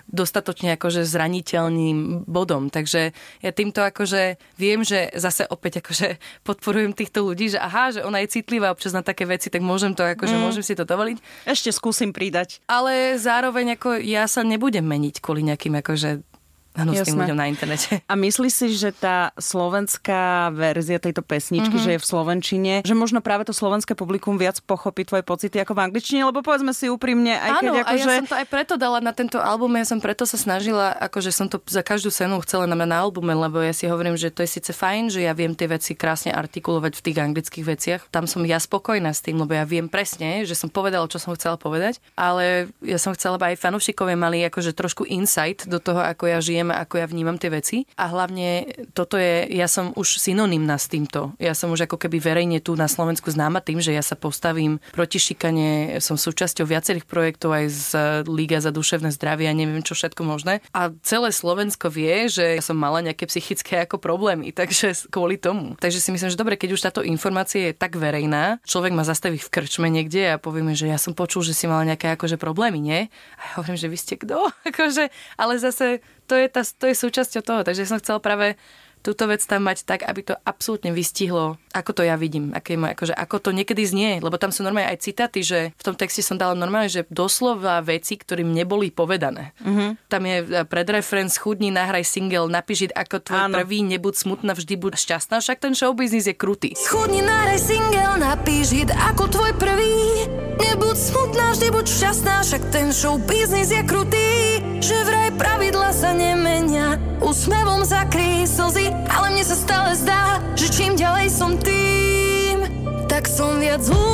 dostatočne 0.07 0.79
akože 0.79 1.03
zraniteľným 1.03 2.29
bodom. 2.31 2.71
Takže 2.71 3.11
ja 3.43 3.51
týmto 3.51 3.83
akože 3.83 4.39
viem, 4.61 4.87
že 4.87 5.11
zase 5.17 5.47
opäť 5.49 5.83
akože 5.83 6.19
podporujem 6.49 6.95
týchto 6.95 7.27
ľudí, 7.27 7.53
že 7.53 7.59
aha, 7.59 7.93
že 7.93 8.01
ona 8.07 8.23
je 8.23 8.41
citlivá 8.41 8.71
občas 8.71 8.95
na 8.95 9.03
také 9.03 9.27
veci, 9.27 9.51
tak 9.51 9.63
môžem 9.63 9.93
to 9.97 10.07
akože 10.07 10.37
mm. 10.37 10.43
môžem 10.43 10.65
si 10.65 10.75
to 10.79 10.87
dovoliť. 10.87 11.19
Ešte 11.49 11.71
skúsim 11.75 12.15
pridať. 12.15 12.63
Ale 12.71 13.19
zároveň 13.19 13.79
ako 13.79 13.99
ja 14.03 14.29
sa 14.31 14.47
nebudem 14.47 14.87
meniť 14.87 15.19
kvôli 15.19 15.43
nejakým 15.47 15.79
akože 15.83 16.36
hnusným 16.77 17.17
ľuďom 17.17 17.39
na 17.39 17.47
internete. 17.49 18.05
A 18.05 18.15
myslíš 18.15 18.53
si, 18.53 18.67
že 18.77 18.93
tá 18.93 19.33
slovenská 19.41 20.53
verzia 20.53 21.01
tejto 21.01 21.25
pesničky, 21.25 21.73
mm-hmm. 21.73 21.87
že 21.87 21.95
je 21.97 22.01
v 22.01 22.07
slovenčine, 22.07 22.73
že 22.85 22.95
možno 22.95 23.25
práve 23.25 23.49
to 23.49 23.57
slovenské 23.57 23.97
publikum 23.97 24.37
viac 24.37 24.61
pochopí 24.63 25.09
tvoje 25.09 25.25
pocity 25.25 25.57
ako 25.61 25.73
v 25.73 25.81
angličtine, 25.89 26.29
lebo 26.29 26.45
povedzme 26.45 26.77
si 26.77 26.93
úprimne, 26.93 27.37
aj 27.41 27.51
keď 27.61 27.67
Áno, 27.67 27.73
ako, 27.81 27.89
a 27.89 27.93
ja 27.97 28.05
že... 28.05 28.15
som 28.21 28.29
to 28.29 28.37
aj 28.37 28.47
preto 28.47 28.75
dala 28.77 28.99
na 29.01 29.13
tento 29.17 29.39
album, 29.41 29.73
ja 29.81 29.87
som 29.89 29.99
preto 29.99 30.29
sa 30.29 30.37
snažila, 30.37 30.93
akože 31.01 31.31
som 31.33 31.47
to 31.49 31.59
za 31.65 31.81
každú 31.81 32.13
cenu 32.13 32.37
chcela 32.45 32.69
na, 32.69 32.77
na 32.77 32.99
albume, 33.01 33.33
lebo 33.33 33.59
ja 33.65 33.73
si 33.73 33.89
hovorím, 33.89 34.19
že 34.21 34.29
to 34.29 34.45
je 34.45 34.51
síce 34.61 34.71
fajn, 34.77 35.09
že 35.09 35.25
ja 35.25 35.33
viem 35.33 35.57
tie 35.57 35.71
veci 35.71 35.97
krásne 35.97 36.35
artikulovať 36.35 36.93
v 36.99 37.05
tých 37.05 37.17
anglických 37.17 37.65
veciach. 37.67 38.01
Tam 38.13 38.29
som 38.29 38.45
ja 38.45 38.61
spokojná 38.61 39.11
s 39.15 39.25
tým, 39.25 39.41
lebo 39.41 39.57
ja 39.57 39.65
viem 39.65 39.89
presne, 39.89 40.45
že 40.45 40.53
som 40.53 40.69
povedala, 40.69 41.09
čo 41.09 41.17
som 41.17 41.33
chcela 41.33 41.57
povedať, 41.57 42.03
ale 42.19 42.69
ja 42.85 42.99
som 43.01 43.15
chcela, 43.17 43.39
aby 43.41 43.55
aj 43.55 43.63
fanúšikovia 43.63 44.17
mali 44.19 44.45
akože 44.47 44.77
trošku 44.77 45.09
insight 45.09 45.65
do 45.65 45.81
toho, 45.81 46.03
ako 46.03 46.29
ja 46.29 46.39
žijem 46.43 46.66
vieme, 46.67 46.75
ako 46.75 46.99
ja 46.99 47.07
vnímam 47.07 47.39
tie 47.39 47.55
veci. 47.55 47.87
A 47.95 48.11
hlavne 48.11 48.67
toto 48.91 49.15
je, 49.15 49.47
ja 49.55 49.71
som 49.71 49.95
už 49.95 50.19
synonymná 50.19 50.75
s 50.75 50.91
týmto. 50.91 51.39
Ja 51.39 51.55
som 51.55 51.71
už 51.71 51.87
ako 51.87 51.95
keby 52.03 52.19
verejne 52.19 52.59
tu 52.59 52.75
na 52.75 52.91
Slovensku 52.91 53.31
známa 53.31 53.63
tým, 53.63 53.79
že 53.79 53.95
ja 53.95 54.03
sa 54.03 54.19
postavím 54.19 54.83
proti 54.91 55.23
šikane, 55.23 56.03
som 56.03 56.19
súčasťou 56.19 56.67
viacerých 56.67 57.07
projektov 57.07 57.55
aj 57.55 57.65
z 57.71 57.89
Liga 58.27 58.59
za 58.59 58.75
duševné 58.75 59.15
zdravie 59.15 59.47
a 59.47 59.55
neviem 59.55 59.87
čo 59.87 59.95
všetko 59.95 60.27
možné. 60.27 60.59
A 60.75 60.91
celé 61.07 61.31
Slovensko 61.31 61.87
vie, 61.87 62.27
že 62.27 62.59
ja 62.59 62.63
som 62.65 62.75
mala 62.75 62.99
nejaké 63.07 63.31
psychické 63.31 63.87
ako 63.87 64.03
problémy, 64.03 64.51
takže 64.51 65.07
kvôli 65.15 65.39
tomu. 65.39 65.79
Takže 65.79 66.03
si 66.03 66.11
myslím, 66.11 66.35
že 66.35 66.41
dobre, 66.41 66.59
keď 66.59 66.75
už 66.75 66.83
táto 66.83 67.07
informácia 67.07 67.71
je 67.71 67.79
tak 67.79 67.95
verejná, 67.95 68.59
človek 68.67 68.91
ma 68.91 69.07
zastaví 69.07 69.39
v 69.39 69.53
krčme 69.53 69.87
niekde 69.87 70.35
a 70.35 70.43
povieme, 70.43 70.75
že 70.75 70.91
ja 70.91 70.99
som 70.99 71.15
počul, 71.15 71.47
že 71.47 71.55
si 71.55 71.71
mala 71.71 71.87
nejaké 71.87 72.19
akože 72.19 72.41
problémy, 72.41 72.81
nie? 72.83 73.01
A 73.39 73.41
ja 73.47 73.51
hovorím, 73.61 73.79
že 73.79 73.93
vy 73.93 73.99
ste 74.01 74.15
kto? 74.19 74.51
akože, 74.73 75.13
ale 75.37 75.53
zase 75.61 76.01
to 76.27 76.35
je, 76.35 76.47
tá, 76.51 76.63
to 76.67 76.85
je 76.91 76.95
súčasťou 76.99 77.43
toho. 77.47 77.61
Takže 77.63 77.87
som 77.87 78.03
chcela 78.03 78.19
práve 78.19 78.59
túto 79.07 79.31
vec 79.31 79.39
tam 79.47 79.71
mať 79.71 79.87
tak, 79.87 80.03
aby 80.03 80.21
to 80.27 80.35
absolútne 80.43 80.91
vystihlo, 80.91 81.63
ako 81.71 81.95
to 81.95 82.03
ja 82.03 82.19
vidím, 82.19 82.51
aké 82.51 82.75
ma, 82.75 82.91
akože, 82.91 83.15
ako 83.15 83.39
to 83.39 83.51
niekedy 83.55 83.87
znie, 83.87 84.19
lebo 84.19 84.35
tam 84.35 84.51
sú 84.51 84.67
normálne 84.67 84.91
aj 84.91 85.07
citáty, 85.07 85.47
že 85.47 85.71
v 85.79 85.83
tom 85.87 85.95
texte 85.95 86.27
som 86.27 86.35
dala 86.35 86.59
normálne, 86.59 86.91
že 86.91 87.07
doslova 87.07 87.79
veci, 87.87 88.19
ktorým 88.19 88.51
neboli 88.51 88.91
povedané. 88.91 89.55
Mm-hmm. 89.63 90.11
Tam 90.11 90.23
je 90.27 90.37
e, 90.43 90.47
predreferenc, 90.67 91.31
chudni, 91.39 91.71
nahraj 91.71 92.03
single, 92.03 92.51
napíš 92.51 92.91
ako 92.91 93.23
tvoj 93.23 93.43
Áno. 93.47 93.55
prvý, 93.63 93.87
nebuď 93.87 94.15
smutná, 94.19 94.59
vždy 94.59 94.75
buď 94.75 94.93
šťastná, 94.99 95.39
však 95.39 95.59
ten 95.63 95.73
showbiznis 95.79 96.27
je 96.27 96.35
krutý. 96.35 96.75
Schudni, 96.75 97.23
nahraj 97.23 97.63
single, 97.63 98.19
napíš 98.19 98.75
ako 98.91 99.31
tvoj 99.31 99.53
prvý, 99.55 100.27
nebuď 100.59 100.97
smutná, 100.99 101.55
vždy 101.55 101.69
buď 101.71 101.87
šťastná, 101.87 102.35
však 102.43 102.63
ten 102.75 102.91
showbiznis 102.91 103.71
je 103.71 103.83
krutý, 103.87 104.56
že 104.81 104.97
vraj 105.07 105.31
pravidla 105.35 105.91
sa 105.93 106.13
nemenia, 106.13 107.01
úsmevom 107.21 107.85
zakrý 107.85 108.45
slzy 108.45 108.93
ale 109.11 109.33
mne 109.33 109.45
sa 109.45 109.57
stále 109.57 109.91
zdá, 109.97 110.39
že 110.55 110.67
čím 110.73 110.93
ďalej 110.95 111.29
som 111.33 111.57
tým, 111.61 112.65
tak 113.09 113.29
som 113.29 113.59
viac 113.61 113.83
umelá. 113.89 114.06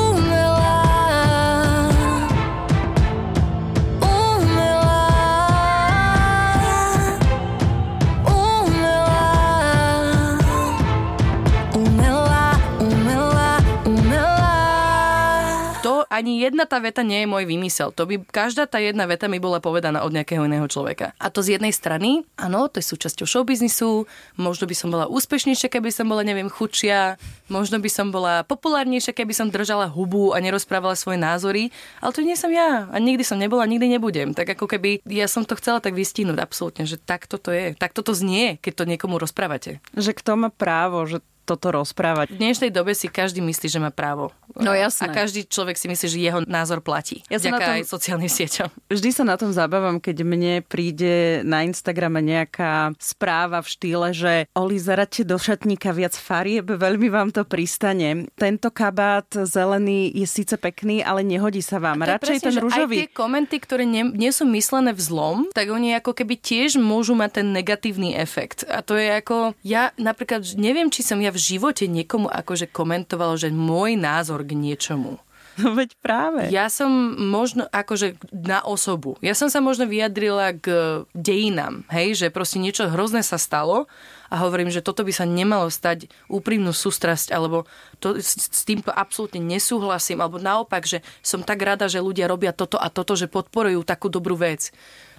Ani 16.23 16.39
jedna 16.39 16.71
tá 16.71 16.79
veta 16.79 17.03
nie 17.03 17.27
je 17.27 17.29
môj 17.29 17.45
vymysel. 17.51 17.91
To 17.99 18.07
by, 18.07 18.23
každá 18.31 18.71
tá 18.71 18.79
jedna 18.79 19.11
veta 19.11 19.27
mi 19.27 19.43
bola 19.43 19.59
povedaná 19.59 20.07
od 20.07 20.15
nejakého 20.15 20.47
iného 20.47 20.65
človeka. 20.71 21.19
A 21.19 21.35
to 21.35 21.43
z 21.43 21.59
jednej 21.59 21.75
strany, 21.75 22.23
áno, 22.39 22.71
to 22.71 22.79
je 22.79 22.87
súčasťou 22.87 23.27
showbiznisu, 23.27 24.07
možno 24.39 24.65
by 24.71 24.75
som 24.79 24.95
bola 24.95 25.11
úspešnejšia, 25.11 25.67
keby 25.67 25.91
som 25.91 26.07
bola, 26.07 26.23
neviem, 26.23 26.47
chudšia, 26.47 27.19
možno 27.51 27.83
by 27.83 27.91
som 27.91 28.15
bola 28.15 28.47
populárnejšia, 28.47 29.19
keby 29.19 29.35
som 29.35 29.51
držala 29.51 29.91
hubu 29.91 30.31
a 30.31 30.39
nerozprávala 30.39 30.95
svoje 30.95 31.19
názory, 31.19 31.75
ale 31.99 32.15
to 32.15 32.23
nie 32.23 32.39
som 32.39 32.55
ja 32.55 32.87
a 32.87 32.97
nikdy 33.03 33.27
som 33.27 33.43
nebola, 33.43 33.67
nikdy 33.67 33.91
nebudem. 33.91 34.31
Tak 34.31 34.55
ako 34.55 34.71
keby 34.71 35.03
ja 35.11 35.27
som 35.27 35.43
to 35.43 35.59
chcela 35.59 35.83
tak 35.83 35.99
vystihnúť 35.99 36.39
absolútne, 36.39 36.87
že 36.87 37.03
takto 37.03 37.43
to 37.43 37.51
je, 37.51 37.75
takto 37.75 38.07
to 38.07 38.15
znie, 38.15 38.63
keď 38.63 38.73
to 38.79 38.85
niekomu 38.87 39.19
rozprávate. 39.19 39.83
Že 39.99 40.15
kto 40.15 40.31
má 40.39 40.49
právo, 40.55 41.03
že 41.11 41.19
toto 41.43 41.75
rozprávať. 41.75 42.31
V 42.31 42.39
dnešnej 42.39 42.71
dobe 42.71 42.95
si 42.95 43.11
každý 43.11 43.43
myslí, 43.43 43.67
že 43.69 43.83
má 43.83 43.91
právo. 43.91 44.31
No 44.55 44.71
jasné. 44.77 45.09
A 45.09 45.15
každý 45.15 45.49
človek 45.49 45.75
si 45.81 45.89
myslí, 45.89 46.07
že 46.07 46.19
jeho 46.21 46.41
názor 46.47 46.85
platí. 46.85 47.25
Ja 47.33 47.41
na 47.51 47.59
tom, 47.59 47.75
aj 47.83 47.89
sociálnym 47.89 48.31
sieťom. 48.31 48.69
Vždy 48.93 49.11
sa 49.11 49.25
na 49.27 49.35
tom 49.41 49.51
zabávam, 49.51 49.99
keď 49.99 50.23
mne 50.23 50.55
príde 50.63 51.43
na 51.43 51.67
Instagrame 51.67 52.23
nejaká 52.23 52.95
správa 53.01 53.65
v 53.65 53.69
štýle, 53.69 54.09
že 54.15 54.33
Oli, 54.55 54.79
zaraďte 54.79 55.27
do 55.27 55.41
šatníka 55.41 55.91
viac 55.91 56.15
farieb, 56.15 56.69
veľmi 56.69 57.09
vám 57.11 57.35
to 57.35 57.43
pristane. 57.43 58.31
Tento 58.39 58.71
kabát 58.71 59.27
zelený 59.33 60.13
je 60.15 60.27
síce 60.29 60.55
pekný, 60.61 61.03
ale 61.03 61.27
nehodí 61.27 61.65
sa 61.65 61.83
vám. 61.83 62.05
Radšej 62.05 62.39
presne, 62.39 62.47
ten 62.53 62.57
rúžový. 62.63 62.97
Aj 63.01 63.03
tie 63.09 63.11
komenty, 63.11 63.57
ktoré 63.59 63.83
nie, 63.89 64.05
nie 64.13 64.31
sú 64.31 64.47
myslené 64.47 64.95
v 64.95 65.01
zlom, 65.01 65.37
tak 65.51 65.73
oni 65.73 65.97
ako 65.99 66.13
keby 66.15 66.39
tiež 66.39 66.79
môžu 66.79 67.17
mať 67.17 67.43
ten 67.43 67.47
negatívny 67.51 68.15
efekt. 68.15 68.69
A 68.69 68.85
to 68.85 68.95
je 68.95 69.11
ako, 69.11 69.57
ja 69.65 69.91
napríklad 69.97 70.45
neviem, 70.61 70.93
či 70.93 71.01
som 71.03 71.19
ja 71.19 71.32
v 71.33 71.39
živote 71.41 71.89
niekomu 71.89 72.29
akože 72.29 72.69
komentovalo, 72.69 73.41
že 73.41 73.49
môj 73.49 73.97
názor 73.97 74.45
k 74.45 74.53
niečomu. 74.53 75.17
No 75.61 75.77
veď 75.77 75.93
práve. 76.01 76.49
Ja 76.49 76.73
som 76.73 76.89
možno 77.29 77.69
akože 77.69 78.17
na 78.33 78.65
osobu. 78.65 79.21
Ja 79.21 79.37
som 79.37 79.53
sa 79.53 79.61
možno 79.61 79.85
vyjadrila 79.85 80.57
k 80.57 80.67
dejinám, 81.13 81.85
hej, 81.93 82.17
že 82.17 82.33
proste 82.33 82.57
niečo 82.57 82.89
hrozné 82.89 83.21
sa 83.21 83.37
stalo 83.37 83.85
a 84.33 84.41
hovorím, 84.41 84.73
že 84.73 84.81
toto 84.81 85.05
by 85.05 85.13
sa 85.13 85.29
nemalo 85.29 85.69
stať 85.69 86.09
úprimnú 86.33 86.73
sústrasť, 86.73 87.37
alebo 87.37 87.69
to, 88.01 88.17
s, 88.17 88.49
s 88.49 88.63
týmto 88.65 88.89
absolútne 88.89 89.45
nesúhlasím, 89.45 90.25
alebo 90.25 90.41
naopak, 90.41 90.89
že 90.89 91.05
som 91.21 91.45
tak 91.45 91.61
rada, 91.61 91.85
že 91.85 92.01
ľudia 92.01 92.33
robia 92.33 92.57
toto 92.57 92.81
a 92.81 92.89
toto, 92.89 93.13
že 93.13 93.29
podporujú 93.29 93.85
takú 93.85 94.09
dobrú 94.09 94.41
vec 94.41 94.73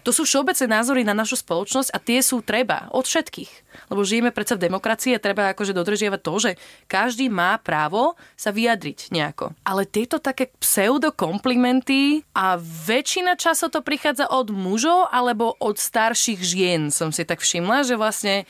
To 0.03 0.11
sú 0.11 0.27
všeobecné 0.27 0.67
názory 0.67 1.01
na 1.07 1.15
našu 1.15 1.39
spoločnosť 1.39 1.89
a 1.95 1.97
tie 1.97 2.19
sú 2.19 2.43
treba 2.43 2.91
od 2.91 3.07
všetkých. 3.07 3.51
Lebo 3.87 4.03
žijeme 4.03 4.35
predsa 4.35 4.59
v 4.59 4.67
demokracii 4.67 5.15
a 5.15 5.23
treba 5.23 5.51
akože 5.55 5.71
dodržiavať 5.71 6.19
to, 6.19 6.33
že 6.39 6.51
každý 6.91 7.31
má 7.31 7.55
právo 7.59 8.19
sa 8.35 8.51
vyjadriť 8.51 9.15
nejako. 9.15 9.55
Ale 9.63 9.87
tieto 9.87 10.19
také 10.19 10.51
pseudokomplimenty 10.59 12.27
a 12.35 12.59
väčšina 12.59 13.39
času 13.39 13.71
to 13.71 13.79
prichádza 13.79 14.27
od 14.27 14.51
mužov 14.51 15.07
alebo 15.09 15.55
od 15.57 15.79
starších 15.79 16.39
žien, 16.43 16.91
som 16.91 17.15
si 17.15 17.23
tak 17.23 17.39
všimla, 17.39 17.87
že 17.87 17.95
vlastne 17.95 18.43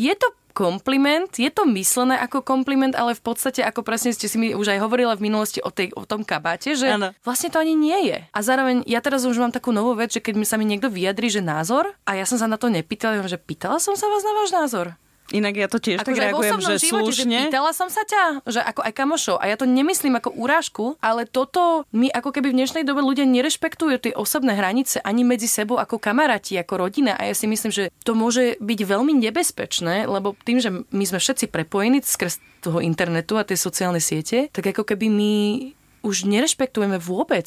je 0.00 0.14
to 0.16 0.32
kompliment, 0.50 1.30
je 1.34 1.48
to 1.48 1.64
myslené 1.70 2.18
ako 2.20 2.42
kompliment, 2.44 2.92
ale 2.98 3.16
v 3.16 3.22
podstate, 3.22 3.62
ako 3.62 3.86
presne 3.86 4.12
ste 4.12 4.26
si 4.26 4.36
mi 4.36 4.52
už 4.52 4.76
aj 4.76 4.82
hovorila 4.82 5.14
v 5.16 5.30
minulosti 5.30 5.62
o, 5.62 5.70
tej, 5.70 5.94
o 5.96 6.04
tom 6.04 6.26
kabáte, 6.26 6.74
že 6.76 6.90
ano. 6.90 7.14
vlastne 7.22 7.48
to 7.50 7.58
ani 7.62 7.74
nie 7.74 8.12
je. 8.12 8.18
A 8.30 8.38
zároveň 8.42 8.82
ja 8.86 9.00
teraz 9.00 9.24
už 9.24 9.38
mám 9.38 9.54
takú 9.54 9.70
novú 9.70 9.96
vec, 9.96 10.14
že 10.14 10.22
keď 10.22 10.34
mi 10.36 10.46
sa 10.46 10.60
mi 10.60 10.66
niekto 10.66 10.90
vyjadri, 10.92 11.30
že 11.30 11.42
názor, 11.42 11.90
a 12.04 12.18
ja 12.18 12.26
som 12.28 12.36
sa 12.36 12.50
na 12.50 12.58
to 12.58 12.68
nepýtala, 12.68 13.22
že 13.24 13.40
pýtala 13.40 13.78
som 13.82 13.94
sa 13.94 14.06
vás 14.10 14.22
na 14.22 14.32
váš 14.36 14.50
názor. 14.52 14.86
Inak 15.30 15.54
ja 15.54 15.68
to 15.70 15.78
tiež 15.78 16.02
ako 16.02 16.10
tak 16.10 16.18
reagujem, 16.18 16.58
že 16.58 16.74
živote, 16.82 17.14
slušne. 17.14 17.38
Že 17.38 17.46
pýtala 17.50 17.70
som 17.70 17.88
sa 17.88 18.02
ťa, 18.02 18.44
že 18.50 18.60
ako 18.60 18.80
aj 18.82 18.92
kamošov. 18.94 19.36
A 19.38 19.44
ja 19.46 19.56
to 19.56 19.66
nemyslím 19.66 20.18
ako 20.18 20.30
urážku, 20.34 20.84
ale 20.98 21.26
toto 21.26 21.86
my 21.94 22.10
ako 22.10 22.34
keby 22.34 22.50
v 22.50 22.58
dnešnej 22.62 22.82
dobe 22.82 23.00
ľudia 23.00 23.24
nerešpektujú 23.30 24.10
tie 24.10 24.12
osobné 24.18 24.58
hranice 24.58 24.98
ani 25.06 25.22
medzi 25.22 25.46
sebou 25.46 25.78
ako 25.78 26.02
kamaráti, 26.02 26.58
ako 26.58 26.86
rodina. 26.86 27.14
A 27.14 27.30
ja 27.30 27.34
si 27.34 27.46
myslím, 27.46 27.70
že 27.70 27.94
to 28.02 28.18
môže 28.18 28.58
byť 28.58 28.80
veľmi 28.82 29.14
nebezpečné, 29.16 30.10
lebo 30.10 30.34
tým, 30.42 30.58
že 30.58 30.70
my 30.90 31.04
sme 31.06 31.22
všetci 31.22 31.46
prepojení 31.48 32.02
skrz 32.02 32.42
toho 32.60 32.82
internetu 32.82 33.38
a 33.38 33.46
tie 33.46 33.56
sociálne 33.56 34.02
siete, 34.02 34.50
tak 34.50 34.66
ako 34.74 34.82
keby 34.82 35.06
my 35.08 35.32
už 36.00 36.26
nerešpektujeme 36.26 36.96
vôbec 36.98 37.46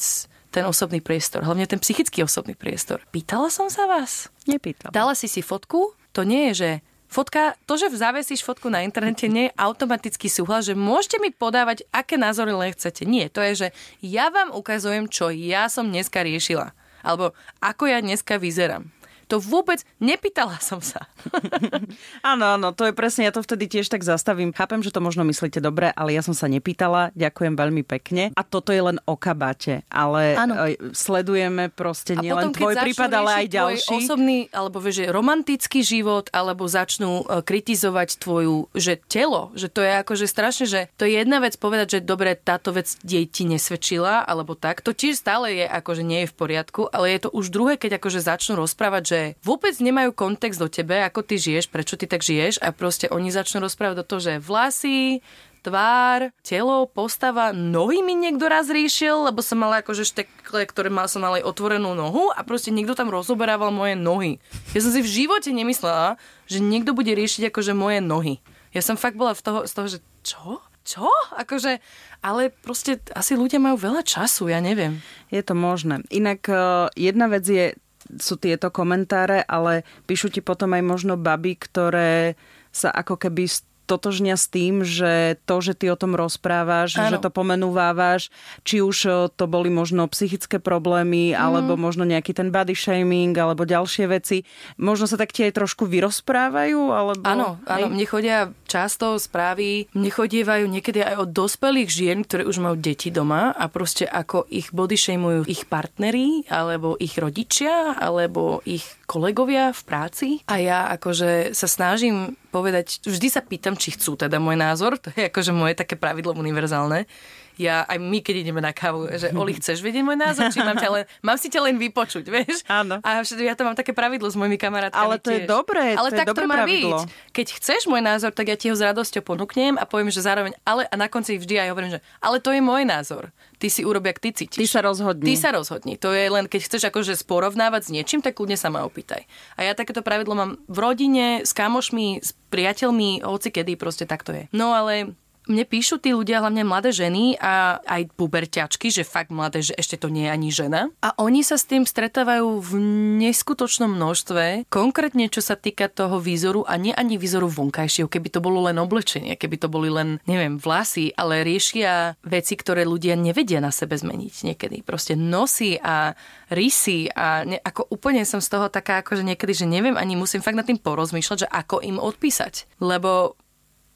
ten 0.54 0.62
osobný 0.62 1.02
priestor, 1.02 1.42
hlavne 1.42 1.66
ten 1.66 1.82
psychický 1.82 2.22
osobný 2.22 2.54
priestor. 2.54 3.02
Pýtala 3.10 3.50
som 3.50 3.66
sa 3.66 3.90
vás? 3.90 4.30
Nepýtala. 4.46 4.94
Dala 4.94 5.18
si 5.18 5.26
si 5.26 5.42
fotku? 5.42 5.98
To 6.14 6.22
nie 6.22 6.50
je, 6.50 6.52
že 6.54 6.70
Fotka, 7.14 7.54
to, 7.70 7.78
že 7.78 7.94
zavesíš 7.94 8.42
fotku 8.42 8.66
na 8.74 8.82
internete, 8.82 9.30
nie 9.30 9.46
je 9.46 9.54
automatický 9.54 10.26
súhlas, 10.26 10.66
že 10.66 10.74
môžete 10.74 11.22
mi 11.22 11.30
podávať, 11.30 11.86
aké 11.94 12.18
názory 12.18 12.50
len 12.50 12.74
chcete. 12.74 13.06
Nie, 13.06 13.30
to 13.30 13.38
je, 13.38 13.52
že 13.54 13.68
ja 14.02 14.34
vám 14.34 14.50
ukazujem, 14.50 15.06
čo 15.06 15.30
ja 15.30 15.70
som 15.70 15.86
dneska 15.86 16.26
riešila. 16.26 16.74
Alebo 17.06 17.30
ako 17.62 17.86
ja 17.86 18.02
dneska 18.02 18.34
vyzerám. 18.42 18.90
To 19.34 19.42
vôbec 19.42 19.82
nepýtala 19.98 20.62
som 20.62 20.78
sa. 20.78 21.10
Áno, 22.22 22.54
áno, 22.54 22.70
to 22.70 22.86
je 22.86 22.94
presne, 22.94 23.26
ja 23.26 23.34
to 23.34 23.42
vtedy 23.42 23.66
tiež 23.66 23.90
tak 23.90 24.06
zastavím. 24.06 24.54
Chápem, 24.54 24.80
že 24.80 24.94
to 24.94 25.02
možno 25.02 25.26
myslíte 25.26 25.58
dobre, 25.58 25.90
ale 25.90 26.14
ja 26.14 26.22
som 26.22 26.36
sa 26.36 26.46
nepýtala. 26.46 27.10
Ďakujem 27.18 27.54
veľmi 27.58 27.82
pekne. 27.82 28.30
A 28.38 28.42
toto 28.46 28.70
je 28.70 28.78
len 28.78 29.02
o 29.04 29.18
kabáte, 29.18 29.82
ale 29.90 30.38
áno. 30.38 30.54
E, 30.54 30.78
sledujeme 30.94 31.72
proste 31.72 32.14
nielen 32.14 32.54
tvoj 32.54 32.78
prípad, 32.78 33.10
ale 33.10 33.30
aj 33.44 33.46
ďalší. 33.50 33.96
osobný, 34.06 34.38
alebo 34.54 34.78
vieš, 34.78 35.04
že 35.04 35.06
romantický 35.10 35.80
život, 35.82 36.30
alebo 36.30 36.70
začnú 36.70 37.26
e, 37.26 37.42
kritizovať 37.42 38.22
tvoju, 38.22 38.70
že 38.76 39.02
telo, 39.10 39.50
že 39.58 39.66
to 39.66 39.82
je 39.82 39.92
akože 39.98 40.26
strašne, 40.30 40.66
že 40.70 40.80
to 40.94 41.08
je 41.08 41.18
jedna 41.18 41.42
vec 41.42 41.58
povedať, 41.58 41.98
že 41.98 42.06
dobre, 42.06 42.38
táto 42.38 42.70
vec 42.70 42.86
jej 43.02 43.26
ti 43.26 43.42
nesvedčila, 43.48 44.22
alebo 44.22 44.54
tak. 44.54 44.84
To 44.86 44.94
tiež 44.94 45.18
stále 45.18 45.50
je 45.58 45.66
akože 45.66 46.06
nie 46.06 46.24
je 46.24 46.30
v 46.30 46.36
poriadku, 46.38 46.86
ale 46.92 47.16
je 47.16 47.26
to 47.26 47.30
už 47.34 47.50
druhé, 47.50 47.74
keď 47.80 47.98
akože 47.98 48.20
začnú 48.22 48.54
rozprávať, 48.60 49.02
že 49.04 49.23
vôbec 49.40 49.72
nemajú 49.80 50.12
kontext 50.12 50.60
do 50.60 50.68
tebe, 50.68 51.00
ako 51.00 51.24
ty 51.24 51.40
žiješ, 51.40 51.72
prečo 51.72 51.96
ty 51.96 52.04
tak 52.04 52.20
žiješ 52.20 52.60
a 52.60 52.70
proste 52.70 53.08
oni 53.08 53.32
začnú 53.32 53.64
rozprávať 53.64 53.96
do 54.02 54.06
toho, 54.06 54.20
že 54.20 54.42
vlasy, 54.42 55.24
tvár, 55.64 56.28
telo, 56.44 56.84
postava, 56.84 57.56
nohy 57.56 58.04
mi 58.04 58.12
niekto 58.12 58.44
raz 58.52 58.68
riešil, 58.68 59.32
lebo 59.32 59.40
som 59.40 59.64
mala 59.64 59.80
akože 59.80 60.04
štekle, 60.04 60.68
ktoré 60.68 60.92
mal 60.92 61.08
som 61.08 61.24
aj 61.24 61.40
otvorenú 61.40 61.96
nohu 61.96 62.28
a 62.36 62.44
proste 62.44 62.68
niekto 62.68 62.92
tam 62.92 63.08
rozoberával 63.08 63.72
moje 63.72 63.96
nohy. 63.96 64.36
Ja 64.76 64.84
som 64.84 64.92
si 64.92 65.00
v 65.00 65.08
živote 65.08 65.48
nemyslela, 65.56 66.20
že 66.44 66.60
niekto 66.60 66.92
bude 66.92 67.16
riešiť 67.16 67.48
akože 67.48 67.72
moje 67.72 68.04
nohy. 68.04 68.44
Ja 68.76 68.84
som 68.84 69.00
fakt 69.00 69.16
bola 69.16 69.32
v 69.32 69.40
toho, 69.40 69.58
z 69.64 69.72
toho, 69.72 69.86
že 69.88 69.98
čo? 70.20 70.60
Čo? 70.84 71.08
Akože, 71.40 71.80
ale 72.20 72.52
proste 72.52 73.00
asi 73.16 73.32
ľudia 73.32 73.56
majú 73.56 73.80
veľa 73.80 74.04
času, 74.04 74.52
ja 74.52 74.60
neviem. 74.60 75.00
Je 75.32 75.40
to 75.40 75.56
možné. 75.56 76.04
Inak 76.12 76.44
uh, 76.44 76.92
jedna 76.92 77.32
vec 77.32 77.48
je 77.48 77.72
sú 78.20 78.36
tieto 78.36 78.68
komentáre, 78.70 79.42
ale 79.44 79.82
píšu 80.04 80.30
ti 80.30 80.40
potom 80.44 80.72
aj 80.76 80.82
možno 80.84 81.14
baby, 81.16 81.56
ktoré 81.56 82.38
sa 82.74 82.90
ako 82.90 83.16
keby 83.16 83.46
totožnia 83.84 84.34
s 84.34 84.48
tým, 84.48 84.82
že 84.82 85.36
to, 85.44 85.60
že 85.60 85.76
ty 85.76 85.92
o 85.92 85.96
tom 85.96 86.16
rozprávaš, 86.16 86.96
ano. 86.96 87.12
že 87.12 87.16
to 87.20 87.30
pomenúvávaš, 87.30 88.32
či 88.64 88.80
už 88.80 88.96
e, 89.04 89.10
to 89.32 89.44
boli 89.44 89.68
možno 89.68 90.08
psychické 90.10 90.58
problémy, 90.58 91.32
mm. 91.32 91.38
alebo 91.38 91.76
možno 91.76 92.08
nejaký 92.08 92.32
ten 92.32 92.48
body 92.48 92.72
shaming, 92.72 93.36
alebo 93.36 93.68
ďalšie 93.68 94.08
veci, 94.08 94.42
možno 94.80 95.04
sa 95.04 95.20
tak 95.20 95.30
ti 95.30 95.44
aj 95.46 95.56
trošku 95.60 95.84
vyrozprávajú? 95.84 96.80
Alebo... 96.90 97.24
Áno, 97.24 97.60
áno, 97.68 97.86
mne 97.92 98.06
chodia 98.08 98.50
často 98.64 99.20
správy, 99.20 99.86
mne 99.94 100.10
chodievajú 100.10 100.64
niekedy 100.66 101.04
aj 101.04 101.28
od 101.28 101.30
dospelých 101.30 101.90
žien, 101.92 102.18
ktoré 102.26 102.42
už 102.48 102.58
majú 102.58 102.76
deti 102.80 103.12
doma 103.12 103.54
a 103.54 103.70
proste 103.70 104.08
ako 104.08 104.48
ich 104.50 104.72
body 104.74 104.96
shameujú 104.98 105.46
ich 105.46 105.68
partneri, 105.68 106.48
alebo 106.48 106.96
ich 106.98 107.14
rodičia, 107.20 107.94
alebo 108.00 108.64
ich 108.64 108.84
kolegovia 109.04 109.70
v 109.70 109.82
práci. 109.86 110.26
A 110.48 110.60
ja 110.60 110.88
akože 110.92 111.52
sa 111.52 111.68
snažím 111.68 112.34
povedať, 112.50 113.04
vždy 113.04 113.28
sa 113.30 113.44
pýtam, 113.44 113.76
či 113.76 113.94
chcú 113.94 114.16
teda 114.18 114.40
môj 114.40 114.56
názor, 114.58 114.96
to 114.98 115.12
je 115.14 115.28
akože 115.28 115.52
moje 115.54 115.78
také 115.78 115.94
pravidlo 115.94 116.34
univerzálne 116.34 117.06
ja 117.54 117.86
aj 117.86 117.98
my, 118.02 118.18
keď 118.18 118.34
ideme 118.42 118.58
na 118.58 118.74
kávu, 118.74 119.06
že 119.14 119.30
Oli, 119.30 119.54
chceš 119.54 119.78
vedieť 119.78 120.02
môj 120.02 120.18
názor, 120.18 120.50
či 120.50 120.58
mám, 120.58 120.74
ťa 120.74 120.90
len, 120.90 121.04
mám 121.22 121.38
si 121.38 121.46
ťa 121.46 121.60
len 121.62 121.76
vypočuť, 121.78 122.24
vieš? 122.26 122.66
Áno. 122.66 122.98
A 123.06 123.22
ja 123.22 123.54
to 123.54 123.62
mám 123.62 123.78
také 123.78 123.94
pravidlo 123.94 124.26
s 124.26 124.34
mojimi 124.34 124.58
kamarátkami 124.58 124.98
Ale 124.98 125.16
to 125.22 125.30
tiež. 125.30 125.36
je 125.38 125.40
dobré, 125.46 125.86
Ale 125.94 126.10
to 126.10 126.18
tak 126.18 126.26
je 126.26 126.30
dobré 126.34 126.44
to 126.44 126.50
má 126.50 126.56
pravidlo. 126.62 126.98
byť. 127.06 127.30
Keď 127.30 127.46
chceš 127.62 127.82
môj 127.86 128.02
názor, 128.02 128.30
tak 128.34 128.50
ja 128.50 128.56
ti 128.58 128.70
ho 128.70 128.76
s 128.76 128.82
radosťou 128.82 129.22
ponúknem 129.22 129.78
a 129.78 129.86
poviem, 129.86 130.10
že 130.10 130.24
zároveň, 130.24 130.52
ale 130.66 130.86
a 130.90 130.94
na 130.98 131.06
konci 131.06 131.38
vždy 131.38 131.62
aj 131.62 131.68
hovorím, 131.70 131.90
že 131.94 132.00
ale 132.18 132.42
to 132.42 132.50
je 132.50 132.60
môj 132.62 132.82
názor. 132.82 133.30
Ty 133.62 133.66
si 133.70 133.86
urobi, 133.86 134.10
ak 134.10 134.18
ty 134.20 134.34
cítiš. 134.34 134.60
Ty 134.60 134.66
sa 134.68 134.80
rozhodni. 134.84 135.24
Ty 135.24 135.34
sa 135.40 135.50
rozhodni. 135.54 135.94
To 136.02 136.12
je 136.12 136.26
len, 136.28 136.50
keď 136.50 136.60
chceš 136.68 136.82
akože 136.90 137.16
sporovnávať 137.16 137.88
s 137.88 137.90
niečím, 137.94 138.20
tak 138.20 138.36
kľudne 138.36 138.58
sa 138.58 138.68
ma 138.68 138.84
opýtaj. 138.84 139.24
A 139.56 139.64
ja 139.64 139.72
takéto 139.72 140.04
pravidlo 140.04 140.34
mám 140.36 140.50
v 140.68 140.78
rodine, 140.82 141.26
s 141.46 141.56
kamošmi, 141.56 142.20
s 142.20 142.36
priateľmi, 142.52 143.24
hoci 143.24 143.48
kedy 143.48 143.78
proste 143.80 144.04
takto 144.04 144.34
je. 144.36 144.50
No 144.52 144.76
ale 144.76 145.16
mne 145.44 145.64
píšu 145.68 146.00
tí 146.00 146.16
ľudia, 146.16 146.40
hlavne 146.40 146.64
mladé 146.64 146.90
ženy 146.90 147.36
a 147.36 147.80
aj 147.84 148.16
puberťačky, 148.16 148.88
že 148.88 149.04
fakt 149.04 149.28
mladé, 149.28 149.60
že 149.60 149.76
ešte 149.76 150.00
to 150.00 150.08
nie 150.08 150.24
je 150.28 150.32
ani 150.32 150.48
žena. 150.48 150.80
A 151.04 151.12
oni 151.20 151.44
sa 151.44 151.60
s 151.60 151.68
tým 151.68 151.84
stretávajú 151.84 152.60
v 152.64 152.72
neskutočnom 153.20 153.92
množstve, 153.92 154.68
konkrétne 154.72 155.28
čo 155.28 155.44
sa 155.44 155.56
týka 155.56 155.92
toho 155.92 156.16
výzoru 156.20 156.64
a 156.64 156.80
nie 156.80 156.96
ani 156.96 157.20
výzoru 157.20 157.48
vonkajšieho, 157.48 158.08
keby 158.08 158.28
to 158.32 158.40
bolo 158.40 158.64
len 158.64 158.80
oblečenie, 158.80 159.36
keby 159.36 159.56
to 159.60 159.68
boli 159.68 159.92
len, 159.92 160.16
neviem, 160.24 160.56
vlasy, 160.56 161.12
ale 161.14 161.44
riešia 161.44 162.16
veci, 162.24 162.56
ktoré 162.56 162.88
ľudia 162.88 163.12
nevedia 163.14 163.60
na 163.60 163.68
sebe 163.68 164.00
zmeniť 164.00 164.34
niekedy. 164.48 164.80
Proste 164.80 165.12
nosy 165.12 165.76
a 165.80 166.16
rysy 166.48 167.12
a 167.12 167.44
ne, 167.44 167.60
ako 167.60 167.92
úplne 167.92 168.24
som 168.24 168.40
z 168.40 168.48
toho 168.48 168.72
taká, 168.72 169.04
že 169.04 169.26
niekedy, 169.26 169.52
že 169.52 169.66
neviem, 169.68 169.94
ani 169.94 170.16
musím 170.16 170.40
fakt 170.40 170.56
nad 170.56 170.64
tým 170.64 170.80
porozmýšľať, 170.80 171.38
že 171.44 171.48
ako 171.48 171.84
im 171.84 172.00
odpísať. 172.00 172.80
Lebo 172.80 173.36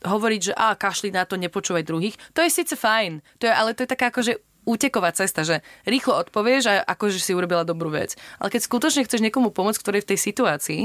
hovoriť, 0.05 0.40
že 0.40 0.52
a 0.55 0.78
kašli 0.78 1.11
na 1.11 1.26
to, 1.26 1.35
nepočúvaj 1.35 1.83
druhých, 1.83 2.14
to 2.35 2.43
je 2.45 2.50
síce 2.50 2.75
fajn, 2.75 3.25
to 3.43 3.50
je, 3.50 3.52
ale 3.55 3.75
to 3.75 3.83
je 3.83 3.90
taká 3.90 4.14
akože 4.14 4.38
úteková 4.69 5.17
cesta, 5.17 5.49
že 5.49 5.64
rýchlo 5.88 6.21
odpovieš 6.21 6.69
a 6.69 6.85
akože 6.85 7.17
si 7.17 7.33
urobila 7.33 7.64
dobrú 7.64 7.88
vec. 7.88 8.21
Ale 8.37 8.52
keď 8.52 8.69
skutočne 8.69 9.09
chceš 9.09 9.25
niekomu 9.25 9.49
pomôcť, 9.49 9.81
ktorý 9.81 10.05
je 10.05 10.05
v 10.05 10.11
tej 10.12 10.19
situácii 10.21 10.83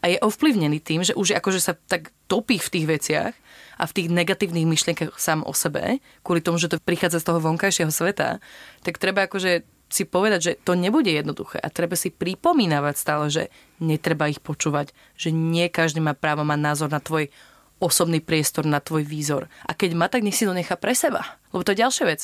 a 0.00 0.04
je 0.08 0.18
ovplyvnený 0.24 0.80
tým, 0.80 1.04
že 1.04 1.12
už 1.12 1.36
akože 1.36 1.60
sa 1.60 1.76
tak 1.76 2.16
topí 2.32 2.56
v 2.56 2.72
tých 2.72 2.86
veciach 2.88 3.34
a 3.76 3.84
v 3.84 3.92
tých 3.92 4.08
negatívnych 4.08 4.64
myšlienkach 4.64 5.20
sám 5.20 5.44
o 5.44 5.52
sebe, 5.52 6.00
kvôli 6.24 6.40
tomu, 6.40 6.56
že 6.56 6.72
to 6.72 6.80
prichádza 6.80 7.20
z 7.20 7.28
toho 7.28 7.44
vonkajšieho 7.44 7.92
sveta, 7.92 8.40
tak 8.80 8.96
treba 8.96 9.28
akože 9.28 9.68
si 9.86 10.02
povedať, 10.02 10.40
že 10.42 10.52
to 10.66 10.74
nebude 10.74 11.06
jednoduché 11.06 11.62
a 11.62 11.70
treba 11.70 11.94
si 11.94 12.10
pripomínavať 12.10 12.94
stále, 12.98 13.30
že 13.30 13.42
netreba 13.78 14.26
ich 14.26 14.42
počúvať, 14.42 14.90
že 15.14 15.30
nie 15.30 15.70
každý 15.70 16.02
má 16.02 16.16
právo 16.16 16.42
mať 16.42 16.58
názor 16.58 16.88
na 16.90 16.98
tvoj 16.98 17.30
osobný 17.78 18.24
priestor 18.24 18.64
na 18.64 18.80
tvoj 18.80 19.04
výzor. 19.04 19.52
A 19.68 19.76
keď 19.76 19.90
má, 19.92 20.06
tak 20.08 20.24
nech 20.24 20.36
si 20.36 20.48
to 20.48 20.56
nechá 20.56 20.76
pre 20.80 20.96
seba. 20.96 21.36
Lebo 21.52 21.62
to 21.62 21.72
je 21.76 21.82
ďalšia 21.84 22.04
vec. 22.08 22.20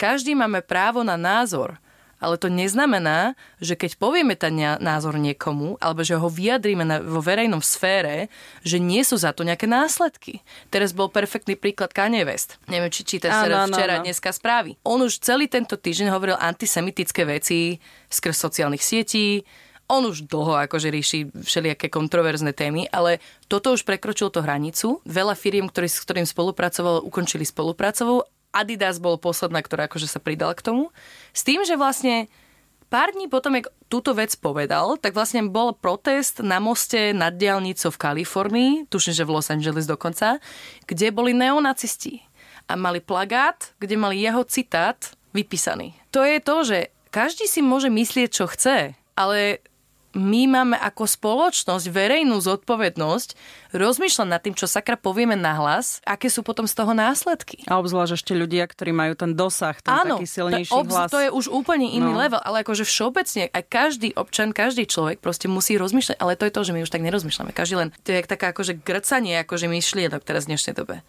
Každý 0.00 0.34
máme 0.34 0.64
právo 0.64 1.04
na 1.04 1.14
názor, 1.14 1.78
ale 2.24 2.40
to 2.40 2.48
neznamená, 2.48 3.36
že 3.60 3.76
keď 3.76 4.00
povieme 4.00 4.32
ten 4.32 4.56
názor 4.80 5.20
niekomu, 5.20 5.76
alebo 5.76 6.00
že 6.00 6.16
ho 6.16 6.28
vyjadríme 6.32 6.80
na, 6.80 6.96
vo 7.04 7.20
verejnom 7.20 7.60
sfére, 7.60 8.32
že 8.64 8.80
nie 8.80 9.04
sú 9.04 9.20
za 9.20 9.36
to 9.36 9.44
nejaké 9.44 9.68
následky. 9.68 10.40
Teraz 10.72 10.96
bol 10.96 11.12
perfektný 11.12 11.58
príklad 11.60 11.92
Kanye 11.92 12.24
West. 12.24 12.56
Neviem, 12.72 12.88
či 12.88 13.04
čítaš 13.04 13.44
sa 13.44 13.68
včera, 13.68 14.00
áno. 14.00 14.08
dneska 14.08 14.32
správy. 14.32 14.80
On 14.88 14.96
už 15.04 15.20
celý 15.20 15.52
tento 15.52 15.76
týždeň 15.76 16.08
hovoril 16.08 16.40
antisemitické 16.40 17.28
veci 17.28 17.76
skrz 18.08 18.36
sociálnych 18.40 18.80
sietí, 18.80 19.44
on 19.84 20.08
už 20.08 20.24
dlho 20.24 20.56
akože 20.64 20.88
rieši 20.88 21.18
všelijaké 21.34 21.92
kontroverzné 21.92 22.56
témy, 22.56 22.88
ale 22.88 23.20
toto 23.52 23.76
už 23.76 23.84
prekročil 23.84 24.32
to 24.32 24.40
hranicu. 24.40 25.04
Veľa 25.04 25.36
firiem, 25.36 25.68
ktorý, 25.68 25.88
s 25.88 26.00
ktorým 26.00 26.24
spolupracoval, 26.24 27.04
ukončili 27.04 27.44
spolupracovou. 27.44 28.24
Adidas 28.54 29.02
bol 29.02 29.20
posledná, 29.20 29.60
ktorá 29.60 29.90
akože 29.90 30.08
sa 30.08 30.22
pridala 30.22 30.54
k 30.56 30.64
tomu. 30.64 30.94
S 31.34 31.42
tým, 31.42 31.66
že 31.66 31.76
vlastne 31.76 32.30
pár 32.88 33.10
dní 33.12 33.26
potom, 33.26 33.58
jak 33.58 33.68
túto 33.90 34.14
vec 34.14 34.32
povedal, 34.38 34.94
tak 34.96 35.12
vlastne 35.12 35.42
bol 35.50 35.74
protest 35.74 36.40
na 36.40 36.62
moste 36.62 37.10
nad 37.10 37.34
diálnicou 37.34 37.90
v 37.90 38.00
Kalifornii, 38.00 38.72
tuším, 38.88 39.14
že 39.14 39.26
v 39.26 39.32
Los 39.34 39.50
Angeles 39.50 39.90
dokonca, 39.90 40.38
kde 40.86 41.10
boli 41.10 41.34
neonacisti 41.34 42.22
a 42.70 42.78
mali 42.78 43.02
plagát, 43.02 43.74
kde 43.82 43.98
mali 43.98 44.22
jeho 44.22 44.46
citát 44.46 44.96
vypísaný. 45.34 45.92
To 46.14 46.22
je 46.22 46.38
to, 46.38 46.56
že 46.62 46.78
každý 47.10 47.50
si 47.50 47.60
môže 47.60 47.90
myslieť, 47.90 48.28
čo 48.30 48.46
chce, 48.46 48.94
ale 49.18 49.60
my 50.14 50.42
máme 50.46 50.76
ako 50.78 51.04
spoločnosť 51.04 51.86
verejnú 51.86 52.38
zodpovednosť 52.38 53.28
rozmýšľať 53.70 54.26
nad 54.26 54.38
tým, 54.38 54.54
čo 54.54 54.64
sakra 54.64 54.94
povieme 54.94 55.34
nahlas, 55.34 55.98
aké 56.02 56.30
sú 56.30 56.40
potom 56.40 56.64
z 56.64 56.74
toho 56.74 56.94
následky. 56.94 57.66
A 57.66 57.76
obzvlášť 57.76 58.14
ešte 58.14 58.32
ľudia, 58.32 58.62
ktorí 58.64 58.90
majú 58.90 59.14
ten 59.14 59.34
dosah, 59.34 59.74
ten 59.76 59.90
Áno, 59.90 60.16
taký 60.16 60.26
silnejší 60.26 60.70
to, 60.70 60.78
obz, 60.78 60.94
hlas. 60.94 61.10
to 61.10 61.18
je 61.18 61.28
už 61.28 61.50
úplne 61.50 61.86
iný 61.86 62.14
No. 62.14 62.16
level, 62.16 62.38
ale 62.38 62.62
akože 62.62 62.82
všeobecne 62.82 63.50
aj 63.50 63.62
každý 63.66 64.14
občan, 64.14 64.54
každý 64.54 64.86
človek 64.86 65.18
proste 65.18 65.50
musí 65.50 65.74
rozmýšľať, 65.74 66.16
ale 66.16 66.38
to 66.38 66.46
je 66.46 66.54
to, 66.54 66.60
že 66.62 66.72
my 66.72 66.80
už 66.80 66.90
tak 66.90 67.02
nerozmýšľame. 67.02 67.50
Každý 67.50 67.74
len, 67.74 67.88
to 68.00 68.14
je 68.14 68.22
taká 68.22 68.54
akože 68.54 68.78
grcanie, 68.78 69.42
akože 69.42 69.66
myšlienok 69.66 70.22
teraz 70.22 70.46
v 70.46 70.54
dnešnej 70.54 70.74
dobe. 70.74 71.02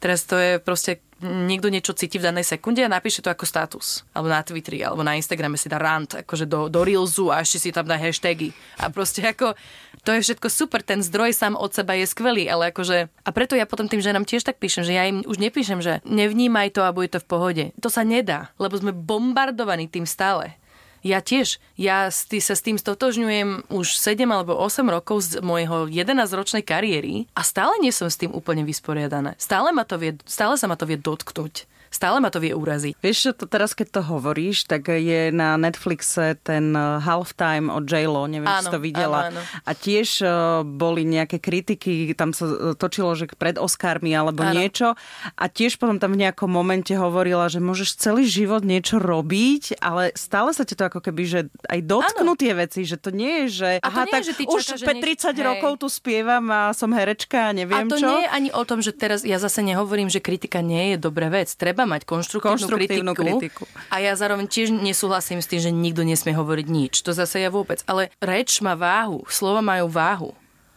Teraz 0.00 0.24
to 0.24 0.40
je 0.40 0.56
proste, 0.56 1.04
niekto 1.20 1.68
niečo 1.68 1.92
cíti 1.92 2.16
v 2.16 2.32
danej 2.32 2.56
sekunde 2.56 2.80
a 2.80 2.88
napíše 2.88 3.20
to 3.20 3.28
ako 3.28 3.44
status. 3.44 4.08
Alebo 4.16 4.32
na 4.32 4.40
Twitteri, 4.40 4.80
alebo 4.80 5.04
na 5.04 5.12
Instagrame 5.20 5.60
si 5.60 5.68
dá 5.68 5.76
rant, 5.76 6.24
akože 6.24 6.48
do, 6.48 6.72
do 6.72 6.80
Reelsu 6.80 7.28
a 7.28 7.44
ešte 7.44 7.68
si 7.68 7.70
tam 7.70 7.84
dá 7.84 8.00
hashtagy. 8.00 8.56
A 8.80 8.88
proste 8.88 9.20
ako, 9.20 9.52
to 10.00 10.16
je 10.16 10.24
všetko 10.24 10.48
super, 10.48 10.80
ten 10.80 11.04
zdroj 11.04 11.36
sám 11.36 11.52
od 11.52 11.76
seba 11.76 11.92
je 12.00 12.08
skvelý, 12.08 12.48
ale 12.48 12.72
akože, 12.72 13.12
a 13.12 13.30
preto 13.36 13.52
ja 13.60 13.68
potom 13.68 13.92
tým 13.92 14.00
ženám 14.00 14.24
tiež 14.24 14.40
tak 14.40 14.56
píšem, 14.56 14.88
že 14.88 14.96
ja 14.96 15.04
im 15.04 15.20
už 15.28 15.36
nepíšem, 15.36 15.84
že 15.84 16.00
nevnímaj 16.08 16.72
to 16.72 16.80
a 16.80 16.96
bude 16.96 17.12
to 17.12 17.20
v 17.20 17.28
pohode. 17.28 17.64
To 17.84 17.92
sa 17.92 18.00
nedá, 18.00 18.56
lebo 18.56 18.80
sme 18.80 18.96
bombardovaní 18.96 19.92
tým 19.92 20.08
stále. 20.08 20.56
Ja 21.00 21.24
tiež, 21.24 21.56
ja 21.80 22.12
sa 22.12 22.54
s 22.54 22.60
tým 22.60 22.76
stotožňujem 22.76 23.72
už 23.72 23.96
7 23.96 24.20
alebo 24.28 24.52
8 24.52 24.84
rokov 24.84 25.24
z 25.24 25.32
mojho 25.40 25.88
11-ročnej 25.88 26.60
kariéry 26.60 27.24
a 27.32 27.40
stále 27.40 27.80
nie 27.80 27.88
som 27.88 28.12
s 28.12 28.20
tým 28.20 28.36
úplne 28.36 28.68
vysporiadaná. 28.68 29.32
Stále, 29.40 29.72
ma 29.72 29.88
to 29.88 29.96
vie, 29.96 30.20
stále 30.28 30.60
sa 30.60 30.68
ma 30.68 30.76
to 30.76 30.84
vie 30.84 31.00
dotknúť. 31.00 31.64
Stále 31.90 32.22
ma 32.22 32.30
to 32.30 32.38
vie 32.38 32.54
uraziť. 32.54 32.94
Vieš 32.96 33.18
čo, 33.18 33.30
to 33.34 33.44
teraz 33.44 33.74
keď 33.74 33.98
to 33.98 34.02
hovoríš, 34.06 34.64
tak 34.64 34.86
je 34.86 35.28
na 35.28 35.58
Netflixe 35.58 36.38
ten 36.38 36.70
uh, 36.70 37.02
Halftime 37.02 37.66
od 37.66 37.82
J-Lo, 37.82 38.24
neviem, 38.24 38.46
či 38.46 38.62
Áno, 38.62 38.70
to 38.70 38.78
videla. 38.78 39.26
áno, 39.26 39.36
áno. 39.36 39.66
A 39.66 39.72
tiež 39.74 40.08
uh, 40.22 40.30
boli 40.62 41.02
nejaké 41.02 41.36
kritiky, 41.36 42.14
tam 42.14 42.30
sa 42.30 42.46
uh, 42.46 42.54
točilo, 42.72 43.18
že 43.18 43.26
pred 43.26 43.58
Oscarmi 43.58 44.14
alebo 44.14 44.40
Áno. 44.40 44.54
niečo. 44.54 44.94
A 45.34 45.44
tiež 45.46 45.76
potom 45.76 45.98
tam 45.98 46.14
v 46.14 46.22
nejakom 46.24 46.46
momente 46.46 46.94
hovorila, 46.94 47.50
že 47.50 47.58
môžeš 47.58 47.98
celý 47.98 48.22
život 48.22 48.62
niečo 48.62 49.02
robiť, 49.02 49.82
ale 49.82 50.14
stále 50.14 50.54
sa 50.54 50.62
ti 50.62 50.72
to 50.72 50.86
ako 50.86 51.02
keby, 51.02 51.22
že 51.26 51.40
aj 51.66 51.80
dotknú 51.82 52.38
tie 52.38 52.54
veci, 52.54 52.86
že 52.86 52.96
to 52.96 53.10
nie 53.10 53.50
je, 53.50 53.66
že 53.66 53.70
A 53.82 53.90
aha, 53.90 54.06
nie 54.06 54.10
je, 54.10 54.14
tak 54.14 54.22
že 54.22 54.32
ty 54.32 54.44
už 54.46 54.62
čakáš, 54.62 54.78
že 54.78 54.86
pe- 54.86 54.94
nech- 54.94 55.18
30 55.26 55.34
hej. 55.34 55.42
rokov 55.42 55.72
tu 55.76 55.88
spievam 55.90 56.44
a 56.48 56.60
som 56.70 56.94
herečka 56.94 57.50
a 57.50 57.52
neviem 57.52 57.82
a 57.82 57.90
to 57.90 57.98
čo. 57.98 58.06
nie 58.06 58.20
je 58.22 58.28
ani 58.30 58.50
o 58.54 58.62
tom, 58.62 58.78
že 58.78 58.92
teraz 58.92 59.20
ja 59.20 59.36
zase 59.36 59.60
nehovorím, 59.60 60.06
že 60.06 60.18
kritika 60.18 60.62
nie 60.62 60.94
je 60.94 60.96
dobrá 60.96 61.26
vec. 61.26 61.50
Treba 61.52 61.79
mať 61.84 62.08
konštruktívnu, 62.08 62.56
Konštruktívnu 62.56 63.12
kritiku. 63.12 63.64
A 63.92 64.00
ja 64.00 64.16
zároveň 64.16 64.48
tiež 64.48 64.72
nesúhlasím 64.72 65.40
s 65.40 65.48
tým, 65.48 65.60
že 65.60 65.70
nikto 65.70 66.02
nesmie 66.02 66.32
hovoriť 66.32 66.66
nič. 66.66 66.92
To 67.04 67.12
zase 67.12 67.44
ja 67.44 67.52
vôbec. 67.52 67.84
Ale 67.86 68.08
reč 68.18 68.58
má 68.64 68.74
váhu. 68.74 69.24
Slova 69.28 69.60
majú 69.60 69.86
váhu. 69.88 70.30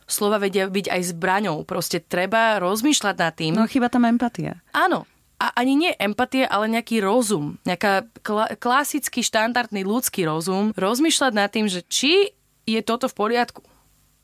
Slova 0.06 0.38
vedia 0.38 0.68
byť 0.68 0.92
aj 0.92 1.02
zbraňou. 1.16 1.64
Proste 1.64 2.04
treba 2.04 2.60
rozmýšľať 2.60 3.16
nad 3.16 3.34
tým. 3.34 3.54
No 3.56 3.66
chyba 3.66 3.88
tam 3.88 4.04
empatia. 4.06 4.60
Áno. 4.76 5.08
A 5.42 5.52
ani 5.60 5.76
nie 5.76 5.92
empatie, 6.00 6.48
ale 6.48 6.72
nejaký 6.72 7.04
rozum. 7.04 7.60
Nejaká 7.68 8.08
kla- 8.24 8.56
klasický, 8.56 9.20
štandardný 9.26 9.84
ľudský 9.84 10.24
rozum. 10.24 10.72
Rozmýšľať 10.78 11.34
nad 11.36 11.52
tým, 11.52 11.68
že 11.68 11.84
či 11.84 12.32
je 12.64 12.80
toto 12.80 13.12
v 13.12 13.16
poriadku. 13.18 13.73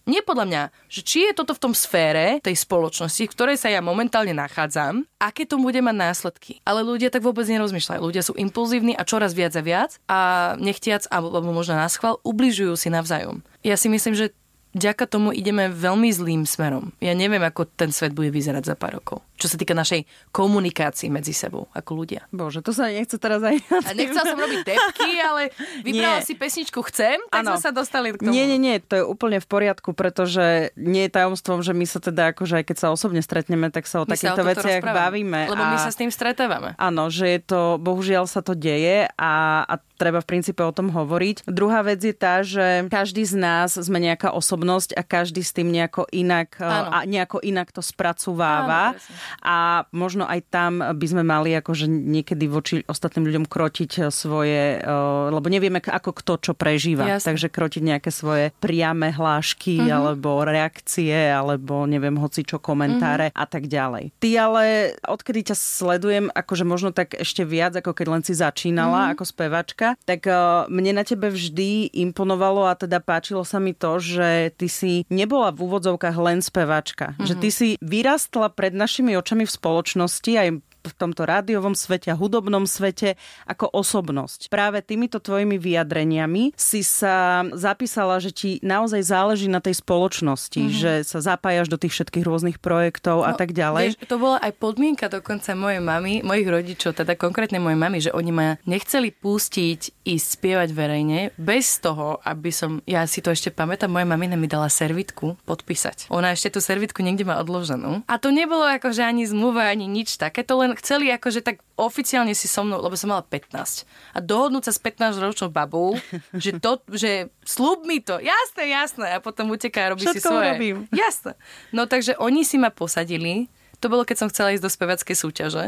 Nie 0.10 0.26
podľa 0.26 0.46
mňa, 0.50 0.64
že 0.90 1.06
či 1.06 1.30
je 1.30 1.38
toto 1.38 1.54
v 1.54 1.70
tom 1.70 1.74
sfére 1.78 2.42
tej 2.42 2.58
spoločnosti, 2.58 3.30
v 3.30 3.30
ktorej 3.30 3.62
sa 3.62 3.70
ja 3.70 3.78
momentálne 3.78 4.34
nachádzam, 4.34 5.06
aké 5.22 5.46
to 5.46 5.62
bude 5.62 5.78
mať 5.86 5.94
následky. 5.94 6.66
Ale 6.66 6.82
ľudia 6.82 7.14
tak 7.14 7.22
vôbec 7.22 7.46
nerozmýšľajú. 7.46 8.02
Ľudia 8.02 8.26
sú 8.26 8.34
impulzívni 8.34 8.98
a 8.98 9.06
čoraz 9.06 9.38
viac 9.38 9.54
a 9.54 9.62
viac 9.62 10.02
a 10.10 10.20
nechtiac, 10.58 11.06
alebo 11.14 11.46
možno 11.54 11.78
na 11.78 11.86
schvál, 11.86 12.18
ubližujú 12.26 12.74
si 12.74 12.90
navzájom. 12.90 13.46
Ja 13.62 13.78
si 13.78 13.86
myslím, 13.86 14.18
že 14.18 14.34
vďaka 14.74 15.06
tomu 15.06 15.30
ideme 15.30 15.70
veľmi 15.70 16.10
zlým 16.10 16.50
smerom. 16.50 16.90
Ja 16.98 17.14
neviem, 17.14 17.46
ako 17.46 17.70
ten 17.70 17.94
svet 17.94 18.18
bude 18.18 18.34
vyzerať 18.34 18.66
za 18.66 18.74
pár 18.74 18.98
rokov. 18.98 19.22
Čo 19.40 19.48
sa 19.48 19.56
týka 19.56 19.72
našej 19.72 20.04
komunikácii 20.36 21.08
medzi 21.08 21.32
sebou 21.32 21.72
ako 21.72 21.92
ľudia. 21.96 22.28
Bože, 22.30 22.60
to 22.60 22.70
sa 22.70 22.88
nechce 22.88 23.16
teraz 23.16 23.40
aj... 23.40 23.56
A 23.72 23.92
nechcela 23.92 24.26
som 24.26 24.36
robiť 24.36 24.62
depky, 24.62 25.12
ale 25.18 25.56
vybrala 25.88 26.20
Nie. 26.20 26.28
si 26.28 26.36
pesničku 26.36 26.84
Chcem, 26.86 27.24
tak 27.28 27.44
Áno. 27.44 27.56
sme 27.56 27.60
sa 27.60 27.72
dostali 27.72 28.12
k 28.12 28.20
tomu. 28.20 28.32
Nie, 28.32 28.44
nie, 28.44 28.58
nie, 28.58 28.80
to 28.80 29.00
je 29.00 29.04
úplne 29.04 29.40
v 29.40 29.48
poriadku, 29.48 29.92
pretože 29.92 30.76
nie 30.76 31.08
je 31.08 31.12
tajomstvom, 31.12 31.64
že 31.64 31.72
my 31.72 31.86
sa 31.86 32.00
teda, 32.00 32.36
akože 32.36 32.60
aj 32.60 32.66
keď 32.66 32.78
sa 32.78 32.88
osobne 32.90 33.22
stretneme, 33.22 33.70
tak 33.70 33.86
sa 33.86 34.02
o 34.02 34.04
My 34.04 34.12
sa 34.12 34.36
takýchto 34.36 34.36
tomto 34.38 34.50
veciach 34.52 34.82
rozprávame. 34.84 35.00
bavíme. 35.00 35.40
Lebo 35.48 35.64
my 35.66 35.78
a- 35.78 35.84
sa 35.84 35.90
s 35.90 35.98
tým 35.98 36.10
stretávame. 36.10 36.76
Áno, 36.76 37.08
že 37.08 37.26
je 37.30 37.42
to, 37.42 37.62
bohužiaľ 37.78 38.26
sa 38.26 38.42
to 38.42 38.52
deje 38.54 39.08
a, 39.08 39.34
a 39.64 39.74
treba 39.96 40.20
v 40.20 40.28
princípe 40.28 40.60
o 40.60 40.72
tom 40.72 40.90
hovoriť. 40.90 41.46
Druhá 41.46 41.80
vec 41.82 42.00
je 42.00 42.12
tá, 42.12 42.42
že 42.42 42.88
každý 42.88 43.24
z 43.24 43.36
nás 43.36 43.76
sme 43.76 44.00
nejaká 44.00 44.32
osobnosť 44.32 44.96
a 44.96 45.02
každý 45.02 45.40
s 45.40 45.52
tým 45.52 45.70
nejako 45.70 46.04
inak, 46.10 46.58
Áno. 46.58 46.90
a 46.90 46.98
nejako 47.04 47.40
inak 47.40 47.70
to 47.70 47.80
spracováva. 47.80 48.92
Áno, 48.92 48.98
presne. 48.98 49.16
A 49.40 49.86
možno 49.92 50.26
aj 50.26 50.40
tam 50.50 50.80
by 50.80 51.06
sme 51.06 51.24
mali 51.24 51.54
akože 51.54 51.86
niekedy 51.86 52.46
voči 52.46 52.82
ostatným 52.86 53.30
ľuďom 53.30 53.46
krotiť 53.46 53.92
eh, 54.00 54.10
svoje, 54.10 54.80
eh, 54.80 54.86
lebo 55.30 55.46
nevieme 55.46 55.80
ako 55.80 56.12
kto 56.14 56.34
čo 56.40 56.52
prežíva. 56.54 57.06
Jasne. 57.06 57.34
Takže 57.34 57.48
krotiť 57.50 57.82
nejaké 57.82 58.10
svoje 58.10 58.52
priame 58.60 59.10
hlášky 59.10 59.80
Mhm. 59.80 59.92
alebo 59.92 60.44
reakcie 60.44 61.14
alebo 61.14 61.86
neviem 61.86 62.16
hoci 62.16 62.44
čo 62.44 62.58
komentáre 62.60 63.32
a 63.34 63.46
tak 63.46 63.66
ďalej. 63.66 64.12
Ty 64.20 64.30
ale 64.40 64.64
odkedy 65.04 65.52
ťa 65.52 65.56
sledujem 65.56 66.26
akože 66.30 66.64
možno 66.64 66.90
tak 66.92 67.14
ešte 67.14 67.44
viac 67.44 67.76
ako 67.76 67.94
keď 67.94 68.08
len 68.10 68.22
si 68.24 68.34
začínala 68.34 69.12
ako 69.12 69.24
spevačka, 69.26 69.98
tak 70.06 70.26
eh, 70.26 70.36
mne 70.70 71.02
na 71.02 71.04
tebe 71.04 71.30
vždy 71.30 71.92
imponovalo 71.94 72.66
a 72.66 72.74
teda 72.74 73.00
páčilo 73.00 73.44
sa 73.44 73.60
mi 73.60 73.74
to, 73.74 74.00
že 74.00 74.54
ty 74.56 74.68
si 74.70 75.04
nebola 75.10 75.50
v 75.52 75.66
úvodzovkách 75.66 76.16
len 76.18 76.40
spevačka. 76.40 77.16
Že 77.20 77.34
ty 77.38 77.50
si 77.50 77.68
vyrastla 77.80 78.50
pred 78.52 78.72
našimi 78.72 79.19
očami 79.20 79.44
v 79.44 79.52
spoločnosti 79.52 80.32
aj 80.40 80.50
v 80.84 80.94
tomto 80.96 81.28
rádiovom 81.28 81.76
svete 81.76 82.12
a 82.12 82.20
hudobnom 82.20 82.66
svete 82.66 83.20
ako 83.46 83.70
osobnosť. 83.72 84.50
Práve 84.52 84.82
týmito 84.82 85.22
tvojimi 85.22 85.60
vyjadreniami 85.60 86.56
si 86.56 86.82
sa 86.82 87.46
zapísala, 87.54 88.18
že 88.24 88.32
ti 88.34 88.52
naozaj 88.64 89.02
záleží 89.04 89.48
na 89.52 89.60
tej 89.60 89.80
spoločnosti, 89.80 90.62
mm-hmm. 90.62 90.80
že 90.80 90.94
sa 91.06 91.20
zapájaš 91.20 91.68
do 91.70 91.78
tých 91.78 91.96
všetkých 91.96 92.26
rôznych 92.26 92.58
projektov 92.60 93.24
a 93.28 93.36
tak 93.36 93.52
ďalej. 93.52 93.86
No, 93.86 93.96
Vieš, 93.96 94.10
to 94.10 94.18
bola 94.18 94.38
aj 94.40 94.52
podmienka 94.58 95.08
dokonca 95.12 95.52
mojej 95.54 95.82
mamy, 95.84 96.22
mojich 96.24 96.48
rodičov, 96.48 96.98
teda 96.98 97.16
konkrétne 97.20 97.62
mojej 97.62 97.80
mamy, 97.80 97.98
že 98.00 98.12
oni 98.16 98.32
ma 98.32 98.48
nechceli 98.66 99.12
pustiť 99.12 100.06
ísť 100.06 100.28
spievať 100.40 100.70
verejne 100.74 101.20
bez 101.38 101.78
toho, 101.84 102.18
aby 102.26 102.50
som, 102.50 102.82
ja 102.90 103.06
si 103.06 103.22
to 103.22 103.30
ešte 103.30 103.54
pamätám, 103.54 103.92
moja 103.92 104.08
mamina 104.08 104.40
mi 104.40 104.50
dala 104.50 104.72
servitku 104.72 105.38
podpísať. 105.46 106.10
Ona 106.10 106.34
ešte 106.34 106.58
tú 106.58 106.60
servitku 106.64 107.06
niekde 107.06 107.26
má 107.26 107.38
odloženú. 107.42 108.06
A 108.10 108.16
to 108.18 108.34
nebolo 108.34 108.66
akože 108.66 109.06
ani 109.06 109.26
zmluva, 109.30 109.70
ani 109.70 109.86
nič 109.86 110.18
také, 110.18 110.42
to 110.42 110.58
len 110.62 110.69
chceli 110.78 111.10
akože 111.10 111.42
tak 111.42 111.64
oficiálne 111.80 112.36
si 112.38 112.46
so 112.46 112.62
mnou, 112.62 112.84
lebo 112.84 112.94
som 112.94 113.10
mala 113.10 113.26
15. 113.26 113.88
A 114.14 114.18
dohodnúť 114.20 114.70
sa 114.70 114.74
s 114.76 114.80
15-ročnou 114.82 115.50
babou, 115.50 115.98
že, 116.36 116.58
to, 116.60 116.82
že 116.92 117.32
slúb 117.42 117.88
mi 117.88 118.04
to, 118.04 118.22
jasné, 118.22 118.70
jasné, 118.70 119.08
a 119.16 119.24
potom 119.24 119.50
uteká 119.50 119.90
a 119.90 119.98
robí 119.98 120.06
si 120.06 120.18
Všetko 120.20 120.30
svoje. 120.30 120.46
urobím. 120.52 120.78
Jasné. 121.06 121.34
No 121.72 121.88
takže 121.88 122.20
oni 122.20 122.44
si 122.44 122.60
ma 122.60 122.70
posadili, 122.70 123.48
to 123.80 123.88
bolo, 123.88 124.04
keď 124.04 124.26
som 124.26 124.32
chcela 124.34 124.52
ísť 124.52 124.64
do 124.66 124.72
spevackej 124.72 125.16
súťaže. 125.16 125.66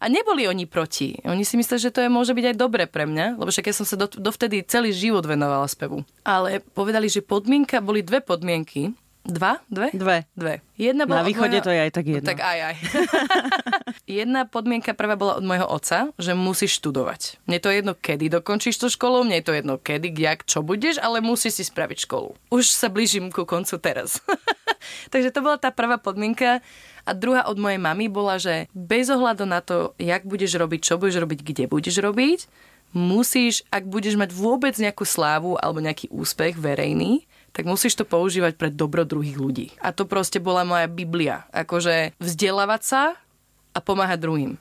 A 0.00 0.08
neboli 0.08 0.48
oni 0.48 0.64
proti. 0.64 1.20
Oni 1.28 1.44
si 1.44 1.60
mysleli, 1.60 1.76
že 1.76 1.92
to 1.92 2.00
je, 2.00 2.08
môže 2.08 2.32
byť 2.32 2.46
aj 2.52 2.56
dobre 2.56 2.88
pre 2.88 3.04
mňa, 3.04 3.36
lebo 3.36 3.52
však 3.52 3.68
ja 3.68 3.74
som 3.76 3.84
sa 3.84 4.00
do, 4.00 4.08
dovtedy 4.08 4.64
celý 4.64 4.96
život 4.96 5.20
venovala 5.28 5.68
spevu. 5.68 6.08
Ale 6.24 6.64
povedali, 6.72 7.12
že 7.12 7.20
podmienka, 7.20 7.84
boli 7.84 8.00
dve 8.00 8.24
podmienky. 8.24 8.96
Dva? 9.30 9.62
Dve? 9.70 9.88
Dve. 9.94 10.26
Dve. 10.34 10.54
Jedna 10.74 11.06
bola 11.06 11.22
Na 11.22 11.24
od 11.24 11.30
východe 11.30 11.58
môjho... 11.62 11.66
to 11.66 11.70
je 11.70 11.80
aj 11.80 11.92
tak 11.94 12.06
jedno. 12.10 12.26
Tak 12.26 12.40
aj, 12.42 12.58
aj. 12.66 12.74
Jedna 14.20 14.40
podmienka 14.48 14.90
prvá 14.98 15.14
bola 15.14 15.38
od 15.38 15.44
môjho 15.46 15.70
otca, 15.70 16.10
že 16.18 16.34
musíš 16.34 16.82
študovať. 16.82 17.38
Mne 17.46 17.58
to 17.62 17.70
je 17.70 17.76
jedno, 17.78 17.92
kedy 17.94 18.26
dokončíš 18.26 18.76
tú 18.82 18.86
školu, 18.90 19.22
mne 19.22 19.38
je 19.38 19.46
to 19.46 19.52
jedno, 19.54 19.74
kedy, 19.78 20.10
jak, 20.10 20.42
čo 20.42 20.66
budeš, 20.66 20.98
ale 20.98 21.22
musíš 21.22 21.62
si 21.62 21.64
spraviť 21.70 22.10
školu. 22.10 22.34
Už 22.50 22.66
sa 22.66 22.90
blížim 22.90 23.30
ku 23.30 23.46
koncu 23.46 23.78
teraz. 23.78 24.18
Takže 25.12 25.30
to 25.30 25.44
bola 25.44 25.60
tá 25.60 25.70
prvá 25.70 26.00
podmienka. 26.00 26.64
A 27.08 27.16
druhá 27.16 27.48
od 27.48 27.56
mojej 27.56 27.80
mamy 27.80 28.10
bola, 28.12 28.36
že 28.36 28.68
bez 28.76 29.08
ohľadu 29.08 29.48
na 29.48 29.64
to, 29.64 29.96
jak 29.96 30.26
budeš 30.26 30.58
robiť, 30.58 30.80
čo 30.84 30.94
budeš 31.00 31.22
robiť, 31.24 31.40
kde 31.40 31.64
budeš 31.66 31.96
robiť, 32.02 32.40
musíš, 32.92 33.62
ak 33.70 33.86
budeš 33.86 34.18
mať 34.18 34.30
vôbec 34.34 34.74
nejakú 34.76 35.06
slávu 35.06 35.54
alebo 35.58 35.78
nejaký 35.80 36.10
úspech 36.10 36.58
verejný, 36.58 37.24
tak 37.50 37.66
musíš 37.66 37.98
to 37.98 38.06
používať 38.06 38.54
pre 38.54 38.70
dobro 38.70 39.02
druhých 39.02 39.36
ľudí. 39.36 39.66
A 39.82 39.90
to 39.90 40.06
proste 40.06 40.38
bola 40.38 40.62
moja 40.62 40.86
Biblia. 40.86 41.50
Akože 41.50 42.14
vzdelávať 42.22 42.82
sa 42.82 43.02
a 43.74 43.78
pomáhať 43.78 44.18
druhým. 44.22 44.52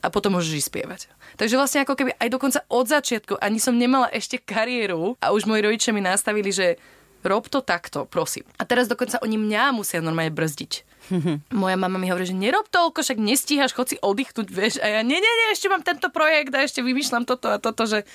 a 0.00 0.08
potom 0.08 0.32
môžeš 0.32 0.64
ísť 0.64 0.68
spievať. 0.72 1.00
Takže 1.36 1.60
vlastne 1.60 1.84
ako 1.84 1.92
keby 1.92 2.16
aj 2.16 2.28
dokonca 2.32 2.64
od 2.72 2.88
začiatku 2.88 3.36
ani 3.36 3.60
som 3.60 3.76
nemala 3.76 4.08
ešte 4.08 4.40
kariéru 4.40 5.20
a 5.20 5.28
už 5.36 5.44
moji 5.44 5.60
rodičia 5.60 5.92
mi 5.92 6.00
nastavili, 6.00 6.48
že 6.48 6.80
rob 7.20 7.44
to 7.52 7.60
takto, 7.60 8.08
prosím. 8.08 8.48
A 8.56 8.64
teraz 8.64 8.88
dokonca 8.88 9.20
oni 9.20 9.36
mňa 9.36 9.76
musia 9.76 10.00
normálne 10.00 10.32
brzdiť. 10.32 10.88
Moja 11.52 11.76
mama 11.76 12.00
mi 12.00 12.08
hovorí, 12.08 12.24
že 12.24 12.36
nerob 12.36 12.68
toľko, 12.72 13.04
však 13.04 13.18
nestíhaš, 13.20 13.76
chod 13.76 13.92
si 13.92 13.96
oddychnúť, 14.00 14.48
vieš. 14.48 14.80
A 14.80 14.88
ja, 14.88 15.00
nie, 15.04 15.20
nie, 15.20 15.32
nie, 15.36 15.46
ešte 15.52 15.68
mám 15.68 15.84
tento 15.84 16.08
projekt 16.08 16.52
a 16.56 16.64
ešte 16.64 16.80
vymýšľam 16.80 17.28
toto 17.28 17.52
a 17.52 17.60
toto, 17.60 17.84
že... 17.84 18.08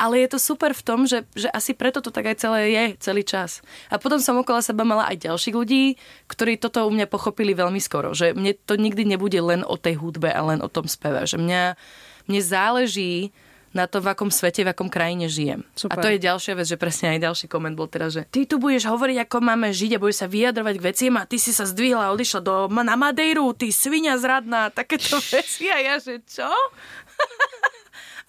Ale 0.00 0.24
je 0.24 0.32
to 0.32 0.38
super 0.40 0.72
v 0.72 0.80
tom, 0.80 1.04
že, 1.04 1.28
že 1.36 1.52
asi 1.52 1.76
preto 1.76 2.00
to 2.00 2.08
tak 2.08 2.32
aj 2.32 2.40
celé 2.40 2.72
je, 2.72 2.84
celý 3.04 3.20
čas. 3.20 3.60
A 3.92 4.00
potom 4.00 4.16
som 4.16 4.40
okolo 4.40 4.64
seba 4.64 4.80
mala 4.80 5.04
aj 5.12 5.28
ďalších 5.28 5.52
ľudí, 5.52 6.00
ktorí 6.24 6.56
toto 6.56 6.88
u 6.88 6.90
mňa 6.90 7.04
pochopili 7.04 7.52
veľmi 7.52 7.76
skoro. 7.76 8.16
Že 8.16 8.32
mne 8.32 8.56
to 8.64 8.80
nikdy 8.80 9.04
nebude 9.04 9.36
len 9.36 9.60
o 9.60 9.76
tej 9.76 10.00
hudbe 10.00 10.32
a 10.32 10.40
len 10.40 10.64
o 10.64 10.72
tom 10.72 10.88
speve. 10.88 11.28
Že 11.28 11.36
mňa, 11.44 11.62
mne 12.32 12.40
záleží 12.40 13.36
na 13.70 13.86
to, 13.86 14.02
v 14.02 14.10
akom 14.10 14.34
svete, 14.34 14.66
v 14.66 14.72
akom 14.74 14.90
krajine 14.90 15.30
žijem. 15.30 15.62
Super. 15.78 15.94
A 15.94 16.02
to 16.02 16.10
je 16.10 16.18
ďalšia 16.18 16.58
vec, 16.58 16.66
že 16.66 16.74
presne 16.74 17.14
aj 17.14 17.22
ďalší 17.22 17.46
koment 17.46 17.78
bol 17.78 17.86
teraz, 17.86 18.18
že 18.18 18.26
ty 18.26 18.42
tu 18.42 18.58
budeš 18.58 18.90
hovoriť, 18.90 19.22
ako 19.22 19.36
máme 19.38 19.70
žiť 19.70 19.94
a 19.94 20.02
budeš 20.02 20.26
sa 20.26 20.28
vyjadrovať 20.28 20.74
k 20.74 20.86
veciam 20.90 21.14
a 21.22 21.28
ty 21.28 21.38
si 21.38 21.54
sa 21.54 21.62
zdvihla 21.62 22.10
a 22.10 22.14
odišla 22.14 22.40
do, 22.42 22.66
na 22.66 22.98
Madejru, 22.98 23.54
ty 23.54 23.70
svinia 23.70 24.18
zradná, 24.18 24.74
takéto 24.74 25.22
veci 25.34 25.70
a 25.70 25.78
ja, 25.78 25.94
že 26.02 26.18
čo? 26.26 26.50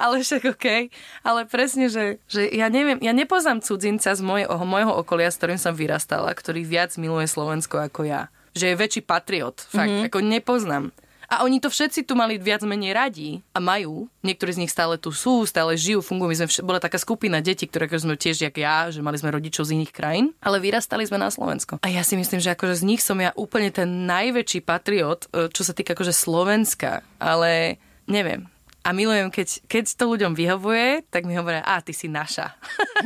ale 0.02 0.26
však 0.26 0.58
OK. 0.58 0.90
Ale 1.22 1.46
presne, 1.46 1.86
že, 1.88 2.18
že 2.26 2.50
ja 2.50 2.74
neviem, 2.74 2.98
ja 2.98 3.14
nepoznám 3.14 3.62
cudzinca 3.62 4.18
z 4.18 4.22
mojho, 4.26 4.50
mojho 4.66 4.98
okolia, 4.98 5.30
s 5.30 5.38
ktorým 5.38 5.62
som 5.62 5.78
vyrastala, 5.78 6.34
ktorý 6.34 6.66
viac 6.66 6.98
miluje 6.98 7.30
Slovensko 7.30 7.78
ako 7.86 8.10
ja. 8.10 8.34
Že 8.58 8.74
je 8.74 8.80
väčší 8.82 9.02
patriot. 9.06 9.62
Fakt, 9.62 9.94
mm-hmm. 9.94 10.08
ako 10.10 10.20
nepoznám. 10.26 10.86
A 11.32 11.48
oni 11.48 11.64
to 11.64 11.72
všetci 11.72 12.04
tu 12.04 12.12
mali 12.20 12.36
viac 12.36 12.60
menej 12.68 12.92
radi 12.92 13.40
a 13.56 13.64
majú. 13.64 14.12
Niektorí 14.20 14.52
z 14.52 14.62
nich 14.68 14.74
stále 14.76 15.00
tu 15.00 15.16
sú, 15.16 15.48
stále 15.48 15.80
žijú, 15.80 16.04
fungujú. 16.04 16.28
My 16.28 16.38
sme 16.44 16.48
vš- 16.52 16.68
bola 16.68 16.84
taká 16.84 17.00
skupina 17.00 17.40
detí, 17.40 17.72
ktoré 17.72 17.88
sme 17.88 18.20
tiež, 18.20 18.44
jak 18.44 18.56
ja, 18.60 18.92
že 18.92 19.00
mali 19.00 19.16
sme 19.16 19.32
rodičov 19.32 19.64
z 19.64 19.80
iných 19.80 19.96
krajín, 19.96 20.36
ale 20.44 20.60
vyrastali 20.60 21.08
sme 21.08 21.24
na 21.24 21.32
Slovensko. 21.32 21.80
A 21.80 21.88
ja 21.88 22.04
si 22.04 22.20
myslím, 22.20 22.44
že 22.44 22.52
akože 22.52 22.84
z 22.84 22.84
nich 22.84 23.00
som 23.00 23.16
ja 23.16 23.32
úplne 23.40 23.72
ten 23.72 24.04
najväčší 24.12 24.60
patriot, 24.68 25.32
e, 25.32 25.48
čo 25.48 25.64
sa 25.64 25.72
týka 25.72 25.96
akože 25.96 26.12
Slovenska. 26.12 27.00
Ale 27.16 27.80
neviem, 28.12 28.52
a 28.82 28.90
milujem, 28.98 29.30
keď, 29.30 29.62
keď 29.70 29.84
to 29.94 30.04
ľuďom 30.10 30.34
vyhovuje, 30.34 31.06
tak 31.14 31.30
mi 31.30 31.38
hovoria, 31.38 31.62
a 31.62 31.78
ty 31.86 31.94
si 31.94 32.10
naša. 32.10 32.58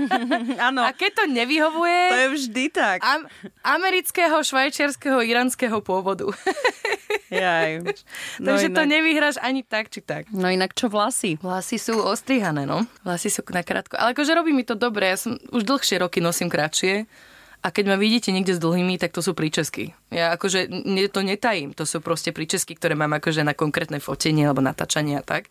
Áno. 0.72 0.80
a 0.88 0.96
keď 0.96 1.12
to 1.20 1.24
nevyhovuje... 1.28 2.00
To 2.16 2.20
je 2.20 2.30
vždy 2.40 2.64
tak. 2.72 3.04
Am- 3.04 3.28
amerického, 3.60 4.40
švajčiarského, 4.40 5.20
iránskeho 5.20 5.84
pôvodu. 5.84 6.32
Jaj. 7.32 7.84
No 8.44 8.56
Takže 8.56 8.68
inak... 8.68 8.78
to 8.78 8.84
nevyhráš 8.88 9.36
ani 9.40 9.62
tak, 9.64 9.88
či 9.92 10.04
tak. 10.04 10.28
No 10.32 10.52
inak 10.52 10.76
čo 10.76 10.92
vlasy? 10.92 11.40
Vlasy 11.40 11.80
sú 11.80 12.00
ostrihané, 12.04 12.68
no. 12.68 12.84
Vlasy 13.04 13.32
sú 13.32 13.44
na 13.52 13.64
krátko. 13.64 13.96
Ale 13.96 14.12
akože 14.12 14.36
robí 14.36 14.52
mi 14.52 14.68
to 14.68 14.76
dobre. 14.76 15.12
Ja 15.12 15.18
som 15.20 15.40
už 15.52 15.64
dlhšie 15.64 16.04
roky 16.04 16.20
nosím 16.20 16.52
kratšie. 16.52 17.08
A 17.64 17.72
keď 17.72 17.94
ma 17.94 17.98
vidíte 17.98 18.34
niekde 18.34 18.58
s 18.58 18.64
dlhými, 18.64 19.00
tak 19.00 19.16
to 19.16 19.24
sú 19.24 19.32
príčesky. 19.38 19.96
Ja 20.12 20.36
akože 20.36 20.68
to 21.14 21.20
netajím, 21.24 21.72
to 21.72 21.88
sú 21.88 22.04
proste 22.04 22.36
príčesky, 22.36 22.76
ktoré 22.76 22.98
mám 22.98 23.16
akože 23.16 23.46
na 23.46 23.56
konkrétne 23.56 24.04
fotenie 24.04 24.46
alebo 24.46 24.62
natáčanie 24.62 25.20
a 25.20 25.24
tak. 25.24 25.48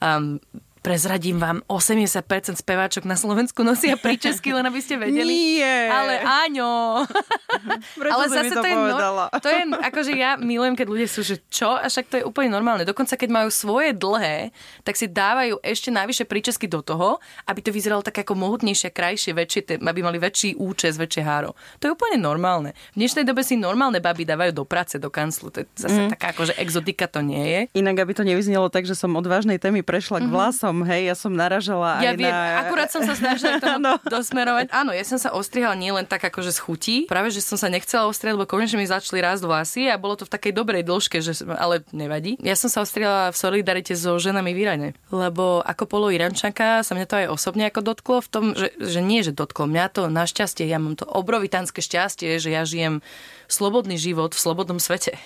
Um, 0.00 0.40
prezradím 0.86 1.42
vám, 1.42 1.66
80% 1.66 2.62
speváčok 2.62 3.10
na 3.10 3.18
Slovensku 3.18 3.66
nosia 3.66 3.98
príčesky, 3.98 4.54
len 4.54 4.62
aby 4.70 4.78
ste 4.78 4.94
vedeli. 4.94 5.58
Nie. 5.58 5.90
Ale 5.90 6.22
áno. 6.22 7.02
Prečo 7.98 8.14
Ale 8.14 8.24
zase 8.30 8.54
to, 8.54 8.62
to 8.62 8.68
je, 8.70 8.76
no, 8.78 9.26
to 9.42 9.48
je, 9.50 9.62
akože 9.82 10.12
ja 10.14 10.38
milujem, 10.38 10.78
keď 10.78 10.86
ľudia 10.86 11.08
sú, 11.10 11.26
že 11.26 11.42
čo, 11.50 11.74
a 11.74 11.90
však 11.90 12.06
to 12.06 12.14
je 12.22 12.24
úplne 12.24 12.54
normálne. 12.54 12.86
Dokonca 12.86 13.18
keď 13.18 13.26
majú 13.34 13.50
svoje 13.50 13.98
dlhé, 13.98 14.54
tak 14.86 14.94
si 14.94 15.10
dávajú 15.10 15.58
ešte 15.58 15.90
najvyššie 15.90 16.26
príčesky 16.30 16.70
do 16.70 16.78
toho, 16.86 17.18
aby 17.50 17.58
to 17.66 17.74
vyzeralo 17.74 18.06
tak 18.06 18.22
ako 18.22 18.38
mohutnejšie, 18.38 18.94
krajšie, 18.94 19.34
väčšie, 19.34 19.82
aby 19.82 20.00
mali 20.06 20.22
väčší 20.22 20.54
účes, 20.54 20.94
väčšie 21.02 21.26
háro. 21.26 21.58
To 21.82 21.90
je 21.90 21.94
úplne 21.98 22.22
normálne. 22.22 22.78
V 22.94 23.02
dnešnej 23.02 23.26
dobe 23.26 23.42
si 23.42 23.58
normálne 23.58 23.98
baby 23.98 24.22
dávajú 24.22 24.54
do 24.54 24.62
práce, 24.62 25.02
do 25.02 25.10
kanclu. 25.10 25.50
To 25.50 25.64
je 25.64 25.66
zase 25.74 25.98
mm. 26.06 26.10
taká 26.14 26.30
akože 26.30 26.54
exotika 26.62 27.10
to 27.10 27.26
nie 27.26 27.42
je. 27.42 27.60
Inak, 27.74 28.06
aby 28.06 28.14
to 28.14 28.22
nevyznelo 28.22 28.70
tak, 28.70 28.86
že 28.86 28.94
som 28.94 29.10
od 29.18 29.26
vážnej 29.26 29.58
témy 29.58 29.82
prešla 29.82 30.22
k 30.22 30.30
mhm. 30.30 30.34
vlasom, 30.36 30.75
som, 30.76 30.84
hej, 30.84 31.02
ja 31.08 31.14
som 31.16 31.32
naražala 31.32 32.04
ja 32.04 32.12
aj 32.12 32.16
viem, 32.20 32.28
na... 32.28 32.68
akurát 32.68 32.92
som 32.92 33.00
sa 33.00 33.16
snažila 33.16 33.56
to 33.56 33.72
no. 33.84 33.96
dosmerovať. 34.04 34.68
Áno, 34.68 34.92
ja 34.92 35.00
som 35.08 35.16
sa 35.16 35.32
ostrihala 35.32 35.72
nie 35.72 35.88
len 35.88 36.04
tak 36.04 36.20
akože 36.28 36.52
z 36.52 36.60
chutí, 36.60 36.96
práve 37.08 37.32
že 37.32 37.40
som 37.40 37.56
sa 37.56 37.72
nechcela 37.72 38.04
ostriať, 38.04 38.36
lebo 38.36 38.44
konečne 38.44 38.76
mi 38.76 38.84
začali 38.84 39.24
rásť 39.24 39.42
vlasy 39.48 39.82
a 39.88 39.96
bolo 39.96 40.20
to 40.20 40.28
v 40.28 40.32
takej 40.36 40.52
dobrej 40.52 40.84
dĺžke, 40.84 41.24
že, 41.24 41.32
ale 41.56 41.80
nevadí. 41.96 42.36
Ja 42.44 42.52
som 42.52 42.68
sa 42.68 42.84
ostrihala 42.84 43.32
v 43.32 43.36
solidarite 43.40 43.96
so 43.96 44.20
ženami 44.20 44.52
v 44.52 44.60
Iráne, 44.68 44.88
lebo 45.08 45.64
ako 45.64 45.88
polo 45.88 46.12
Irančanka 46.12 46.84
sa 46.84 46.92
mňa 46.92 47.06
to 47.08 47.16
aj 47.24 47.26
osobne 47.32 47.64
ako 47.72 47.80
dotklo 47.80 48.20
v 48.20 48.28
tom, 48.28 48.44
že, 48.52 48.76
že 48.76 49.00
nie, 49.00 49.24
že 49.24 49.32
dotklo 49.32 49.64
mňa 49.64 49.84
to 49.96 50.02
našťastie, 50.12 50.68
ja 50.68 50.76
mám 50.76 51.00
to 51.00 51.08
obrovitánske 51.08 51.80
šťastie, 51.80 52.36
že 52.36 52.52
ja 52.52 52.68
žijem 52.68 53.00
slobodný 53.48 53.96
život 53.96 54.36
v 54.36 54.42
slobodnom 54.42 54.82
svete 54.82 55.16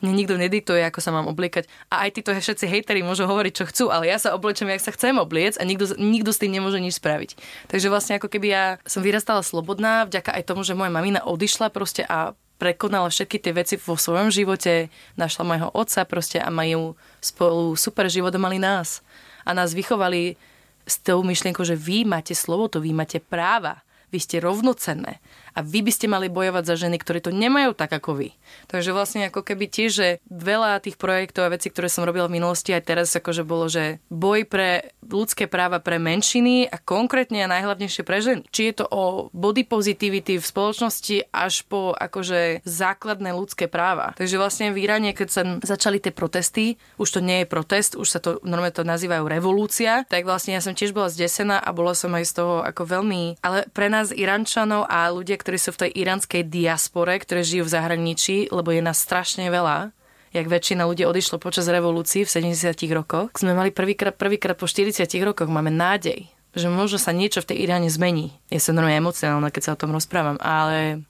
mne 0.00 0.12
nikto 0.16 0.34
nediktuje, 0.40 0.80
ako 0.84 1.00
sa 1.04 1.12
mám 1.12 1.28
obliekať. 1.28 1.68
A 1.92 2.08
aj 2.08 2.16
títo 2.16 2.32
všetci 2.32 2.64
hejteri 2.66 3.04
môžu 3.04 3.28
hovoriť, 3.28 3.52
čo 3.52 3.64
chcú, 3.68 3.84
ale 3.92 4.08
ja 4.08 4.16
sa 4.16 4.32
oblečem, 4.32 4.68
jak 4.72 4.80
sa 4.80 4.92
chcem 4.96 5.16
obliec 5.20 5.60
a 5.60 5.64
nikto, 5.64 5.92
nikto 6.00 6.32
s 6.32 6.40
tým 6.40 6.56
nemôže 6.56 6.80
nič 6.80 6.96
spraviť. 6.96 7.36
Takže 7.68 7.92
vlastne 7.92 8.16
ako 8.16 8.32
keby 8.32 8.46
ja 8.48 8.64
som 8.88 9.04
vyrastala 9.04 9.44
slobodná, 9.44 10.08
vďaka 10.08 10.32
aj 10.32 10.46
tomu, 10.48 10.64
že 10.64 10.76
moja 10.76 10.88
mamina 10.88 11.20
odišla 11.24 11.68
proste 11.68 12.04
a 12.08 12.32
prekonala 12.60 13.08
všetky 13.08 13.40
tie 13.40 13.56
veci 13.56 13.74
vo 13.80 13.96
svojom 13.96 14.28
živote, 14.28 14.92
našla 15.16 15.42
môjho 15.48 15.68
otca 15.72 16.04
proste 16.04 16.36
a 16.36 16.52
majú 16.52 16.92
spolu 17.24 17.72
super 17.76 18.08
život 18.12 18.36
a 18.36 18.40
mali 18.40 18.60
nás. 18.60 19.00
A 19.48 19.56
nás 19.56 19.72
vychovali 19.72 20.36
s 20.84 21.00
tou 21.00 21.24
myšlienkou, 21.24 21.64
že 21.64 21.76
vy 21.76 22.04
máte 22.04 22.36
slobodu, 22.36 22.76
vy 22.76 22.92
máte 22.92 23.16
práva, 23.16 23.80
vy 24.12 24.18
ste 24.20 24.42
rovnocenné 24.44 25.22
a 25.54 25.60
vy 25.64 25.82
by 25.82 25.92
ste 25.92 26.06
mali 26.06 26.30
bojovať 26.30 26.64
za 26.64 26.76
ženy, 26.86 26.96
ktoré 27.00 27.18
to 27.18 27.34
nemajú 27.34 27.74
tak 27.74 27.90
ako 27.90 28.16
vy. 28.16 28.28
Takže 28.70 28.94
vlastne 28.94 29.26
ako 29.26 29.42
keby 29.42 29.66
tiež, 29.66 29.90
že 29.90 30.08
veľa 30.30 30.82
tých 30.82 30.96
projektov 31.00 31.46
a 31.46 31.52
vecí, 31.52 31.72
ktoré 31.72 31.90
som 31.90 32.06
robila 32.06 32.30
v 32.30 32.38
minulosti 32.38 32.70
aj 32.70 32.86
teraz, 32.86 33.14
akože 33.16 33.42
bolo, 33.42 33.66
že 33.66 33.98
boj 34.12 34.46
pre 34.46 34.94
ľudské 35.02 35.50
práva 35.50 35.82
pre 35.82 35.98
menšiny 35.98 36.70
a 36.70 36.78
konkrétne 36.78 37.42
a 37.42 37.50
najhlavnejšie 37.50 38.02
pre 38.06 38.22
ženy. 38.22 38.42
Či 38.54 38.70
je 38.70 38.74
to 38.82 38.86
o 38.86 39.32
body 39.34 39.66
positivity 39.66 40.38
v 40.38 40.44
spoločnosti 40.44 41.32
až 41.34 41.66
po 41.66 41.90
akože 41.96 42.62
základné 42.62 43.34
ľudské 43.34 43.66
práva. 43.66 44.14
Takže 44.14 44.38
vlastne 44.38 44.70
v 44.70 44.86
Iráne, 44.86 45.10
keď 45.16 45.28
sa 45.28 45.42
začali 45.60 45.98
tie 45.98 46.14
protesty, 46.14 46.78
už 46.96 47.18
to 47.18 47.20
nie 47.20 47.42
je 47.42 47.50
protest, 47.50 47.98
už 47.98 48.08
sa 48.08 48.20
to 48.22 48.38
normálne 48.46 48.76
to 48.76 48.86
nazývajú 48.86 49.24
revolúcia, 49.26 50.06
tak 50.06 50.28
vlastne 50.28 50.54
ja 50.54 50.62
som 50.62 50.76
tiež 50.76 50.94
bola 50.94 51.10
zdesená 51.10 51.58
a 51.58 51.70
bola 51.74 51.96
som 51.96 52.14
aj 52.14 52.24
z 52.28 52.32
toho 52.38 52.54
ako 52.62 52.82
veľmi, 52.86 53.40
ale 53.42 53.66
pre 53.74 53.90
nás 53.90 54.14
Irančanov 54.14 54.86
a 54.86 55.10
ľudia, 55.10 55.39
ktorí 55.40 55.56
sú 55.56 55.72
v 55.72 55.88
tej 55.88 55.90
iránskej 56.04 56.44
diaspore, 56.44 57.16
ktorí 57.16 57.40
žijú 57.40 57.64
v 57.64 57.74
zahraničí, 57.74 58.36
lebo 58.52 58.68
je 58.68 58.84
nás 58.84 59.00
strašne 59.00 59.48
veľa, 59.48 59.96
jak 60.30 60.46
väčšina 60.46 60.84
ľudí 60.84 61.08
odišlo 61.08 61.40
počas 61.40 61.66
revolúcií 61.66 62.28
v 62.28 62.52
70 62.52 62.76
rokoch, 62.92 63.32
sme 63.34 63.56
mali 63.56 63.72
prvýkrát, 63.72 64.14
prvýkrát 64.14 64.54
po 64.54 64.68
40 64.68 65.08
rokoch, 65.24 65.48
máme 65.48 65.72
nádej, 65.72 66.28
že 66.52 66.68
možno 66.68 67.00
sa 67.00 67.16
niečo 67.16 67.42
v 67.42 67.54
tej 67.54 67.66
Iráne 67.66 67.90
zmení. 67.90 68.36
Je 68.52 68.60
som 68.62 68.76
normálne 68.76 69.00
emocionálna, 69.02 69.48
keď 69.48 69.62
sa 69.64 69.74
o 69.74 69.80
tom 69.80 69.96
rozprávam, 69.96 70.38
ale 70.38 71.02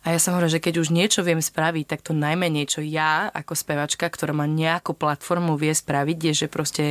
a 0.00 0.16
ja 0.16 0.18
som 0.18 0.32
hovorila, 0.32 0.56
že 0.56 0.64
keď 0.64 0.80
už 0.80 0.88
niečo 0.96 1.20
viem 1.20 1.44
spraviť, 1.44 1.84
tak 1.84 2.00
to 2.00 2.16
najmenej, 2.16 2.72
čo 2.72 2.80
ja 2.80 3.28
ako 3.28 3.52
spevačka, 3.52 4.08
ktorá 4.08 4.32
má 4.32 4.48
nejakú 4.48 4.96
platformu 4.96 5.60
vie 5.60 5.76
spraviť, 5.76 6.18
je, 6.24 6.32
že 6.32 6.46
proste 6.48 6.84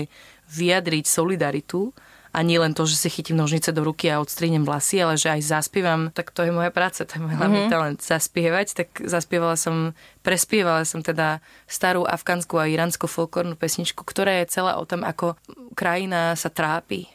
vyjadriť 0.54 1.10
solidaritu 1.10 1.90
a 2.30 2.40
nie 2.46 2.62
len 2.62 2.78
to, 2.78 2.86
že 2.86 2.96
si 2.96 3.10
chytím 3.10 3.42
nožnice 3.42 3.74
do 3.74 3.82
ruky 3.82 4.10
a 4.14 4.22
odstrihnem 4.22 4.62
vlasy, 4.62 5.02
ale 5.02 5.18
že 5.18 5.34
aj 5.34 5.42
zaspievam, 5.50 6.14
tak 6.14 6.30
to 6.30 6.46
je 6.46 6.54
moja 6.54 6.70
práca, 6.70 7.02
to 7.02 7.18
je 7.18 7.22
môj 7.26 7.36
hlavný 7.36 7.66
mm-hmm. 7.66 7.74
talent. 7.74 8.00
Zaspievať, 8.06 8.68
tak 8.78 8.90
zaspievala 9.02 9.58
som, 9.58 9.98
prespievala 10.22 10.86
som 10.86 11.02
teda 11.02 11.42
starú 11.66 12.06
afgánsku 12.06 12.54
a 12.62 12.70
iránsku 12.70 13.10
folklórnu 13.10 13.58
pesničku, 13.58 14.06
ktorá 14.06 14.46
je 14.46 14.54
celá 14.54 14.78
o 14.78 14.86
tom, 14.86 15.02
ako 15.02 15.34
krajina 15.74 16.38
sa 16.38 16.54
trápi 16.54 17.10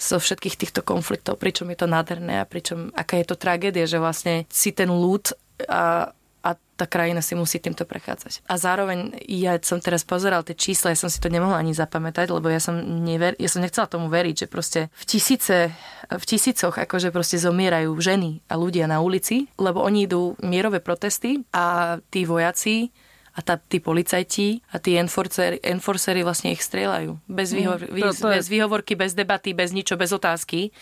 zo 0.00 0.16
všetkých 0.16 0.56
týchto 0.56 0.80
konfliktov, 0.80 1.36
pričom 1.36 1.68
je 1.68 1.84
to 1.84 1.90
nádherné 1.90 2.40
a 2.40 2.48
pričom 2.48 2.88
aká 2.96 3.20
je 3.20 3.26
to 3.28 3.36
tragédia, 3.36 3.84
že 3.84 4.00
vlastne 4.00 4.48
si 4.48 4.72
ten 4.72 4.88
ľud 4.88 5.36
a 5.68 6.14
a 6.40 6.56
tá 6.56 6.88
krajina 6.88 7.20
si 7.20 7.36
musí 7.36 7.60
týmto 7.60 7.84
prechádzať. 7.84 8.48
A 8.48 8.56
zároveň 8.56 9.12
ja 9.28 9.60
som 9.60 9.76
teraz 9.84 10.00
pozeral 10.08 10.40
tie 10.40 10.56
čísla, 10.56 10.96
ja 10.96 10.98
som 10.98 11.12
si 11.12 11.20
to 11.20 11.28
nemohla 11.28 11.60
ani 11.60 11.76
zapamätať, 11.76 12.32
lebo 12.32 12.48
ja 12.48 12.56
som, 12.56 12.80
never, 12.80 13.36
ja 13.36 13.48
som 13.52 13.60
nechcela 13.60 13.84
tomu 13.84 14.08
veriť, 14.08 14.44
že 14.44 14.46
proste 14.48 14.80
v 14.96 15.04
tisíce, 15.04 15.68
v 16.08 16.24
tisícoch 16.24 16.80
akože 16.80 17.12
proste 17.12 17.36
zomierajú 17.36 17.92
ženy 18.00 18.40
a 18.48 18.56
ľudia 18.56 18.88
na 18.88 19.04
ulici, 19.04 19.52
lebo 19.60 19.84
oni 19.84 20.08
idú 20.08 20.40
mierové 20.40 20.80
protesty 20.80 21.44
a 21.52 21.96
tí 22.08 22.24
vojaci 22.24 22.88
a 23.36 23.44
tá, 23.44 23.60
tí 23.60 23.78
policajti 23.78 24.64
a 24.72 24.80
tí 24.80 24.96
enforcery, 24.96 25.60
enforcery 25.62 26.24
vlastne 26.24 26.56
ich 26.56 26.64
strieľajú. 26.64 27.20
Bez, 27.28 27.52
výhovor, 27.54 27.84
mm, 27.84 28.00
to, 28.00 28.10
to 28.16 28.28
bez 28.32 28.46
je... 28.48 28.52
výhovorky, 28.56 28.96
bez 28.96 29.12
debaty, 29.12 29.52
bez 29.52 29.70
ničo, 29.70 29.94
bez 30.00 30.10
otázky. 30.10 30.72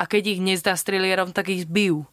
A 0.00 0.08
keď 0.08 0.38
ich 0.38 0.40
nezdá 0.40 0.72
strelierom, 0.72 1.36
tak 1.36 1.52
ich 1.52 1.68
bijú. 1.68 2.08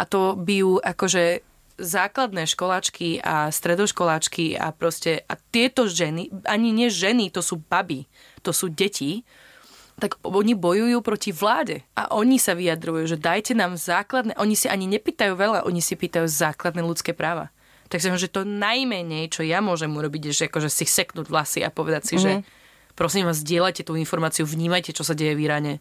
A 0.00 0.06
to 0.08 0.38
bijú 0.38 0.80
akože 0.80 1.44
základné 1.78 2.44
školáčky 2.50 3.22
a 3.22 3.48
stredoškoláčky 3.54 4.58
a 4.58 4.74
proste 4.74 5.22
a 5.30 5.38
tieto 5.38 5.86
ženy, 5.86 6.28
ani 6.44 6.74
nie 6.74 6.90
ženy, 6.90 7.30
to 7.30 7.40
sú 7.40 7.62
baby, 7.70 8.10
to 8.42 8.50
sú 8.50 8.68
deti, 8.68 9.22
tak 9.98 10.14
oni 10.22 10.54
bojujú 10.54 10.98
proti 11.02 11.30
vláde 11.34 11.82
a 11.98 12.14
oni 12.14 12.38
sa 12.38 12.54
vyjadrujú, 12.54 13.14
že 13.14 13.18
dajte 13.18 13.54
nám 13.54 13.74
základné, 13.74 14.38
oni 14.38 14.54
si 14.54 14.70
ani 14.70 14.86
nepýtajú 14.86 15.34
veľa, 15.34 15.66
oni 15.66 15.82
si 15.82 15.98
pýtajú 15.98 16.26
základné 16.26 16.82
ľudské 16.86 17.10
práva. 17.10 17.50
Takže 17.88 18.14
že 18.20 18.28
to 18.28 18.44
najmenej, 18.44 19.32
čo 19.32 19.42
ja 19.42 19.64
môžem 19.64 19.90
urobiť, 19.90 20.30
je, 20.30 20.32
že 20.44 20.44
akože 20.52 20.68
si 20.68 20.84
seknúť 20.84 21.26
vlasy 21.26 21.64
a 21.64 21.72
povedať 21.72 22.02
si, 22.04 22.14
mm-hmm. 22.14 22.22
že 22.22 22.32
mhm. 22.38 22.94
prosím 22.94 23.24
vás, 23.26 23.42
zdieľajte 23.42 23.82
tú 23.88 23.98
informáciu, 23.98 24.44
vnímajte, 24.46 24.94
čo 24.94 25.02
sa 25.02 25.16
deje 25.16 25.34
v 25.34 25.48
Iráne. 25.48 25.74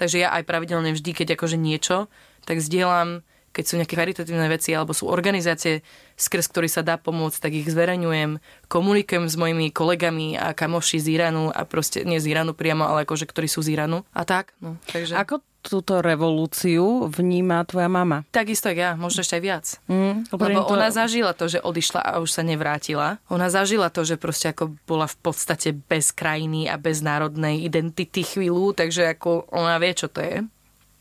Takže 0.00 0.24
ja 0.24 0.32
aj 0.32 0.48
pravidelne 0.48 0.96
vždy, 0.96 1.12
keď 1.12 1.36
akože 1.36 1.60
niečo, 1.60 2.08
tak 2.48 2.64
zdieľam 2.64 3.20
keď 3.50 3.64
sú 3.66 3.74
nejaké 3.78 3.94
charitatívne 3.98 4.46
veci 4.46 4.70
alebo 4.70 4.94
sú 4.94 5.10
organizácie, 5.10 5.82
skrz 6.14 6.46
ktorý 6.50 6.68
sa 6.70 6.86
dá 6.86 6.96
pomôcť, 6.96 7.38
tak 7.42 7.52
ich 7.54 7.66
zverejňujem, 7.66 8.38
komunikujem 8.70 9.26
s 9.26 9.34
mojimi 9.34 9.74
kolegami 9.74 10.38
a 10.38 10.54
kamoši 10.54 11.02
z 11.02 11.06
Iránu 11.18 11.50
a 11.50 11.66
proste 11.66 12.06
nie 12.06 12.22
z 12.22 12.30
Iránu 12.30 12.54
priamo, 12.54 12.86
ale 12.86 13.02
akože 13.02 13.26
ktorí 13.26 13.50
sú 13.50 13.62
z 13.66 13.74
Iránu 13.74 14.06
a 14.14 14.22
tak. 14.22 14.54
No, 14.62 14.78
takže... 14.86 15.18
Ako 15.18 15.42
túto 15.60 16.00
revolúciu 16.00 17.06
vníma 17.12 17.68
tvoja 17.68 17.86
mama? 17.86 18.24
Takisto 18.32 18.72
ja, 18.72 18.96
možno 18.96 19.20
ešte 19.20 19.36
aj 19.36 19.42
viac. 19.44 19.66
Mm, 19.92 20.24
Lebo 20.32 20.64
to... 20.64 20.72
ona 20.72 20.88
zažila 20.88 21.36
to, 21.36 21.52
že 21.52 21.60
odišla 21.60 22.00
a 22.00 22.16
už 22.18 22.32
sa 22.32 22.42
nevrátila. 22.42 23.20
Ona 23.28 23.52
zažila 23.52 23.92
to, 23.92 24.02
že 24.08 24.16
proste 24.16 24.56
ako 24.56 24.72
bola 24.88 25.04
v 25.04 25.16
podstate 25.20 25.76
bez 25.76 26.16
krajiny 26.16 26.64
a 26.64 26.80
bez 26.80 27.04
národnej 27.04 27.60
identity 27.60 28.24
chvíľu, 28.24 28.72
takže 28.72 29.12
ako 29.12 29.52
ona 29.52 29.76
vie, 29.76 29.92
čo 29.92 30.08
to 30.08 30.24
je. 30.24 30.40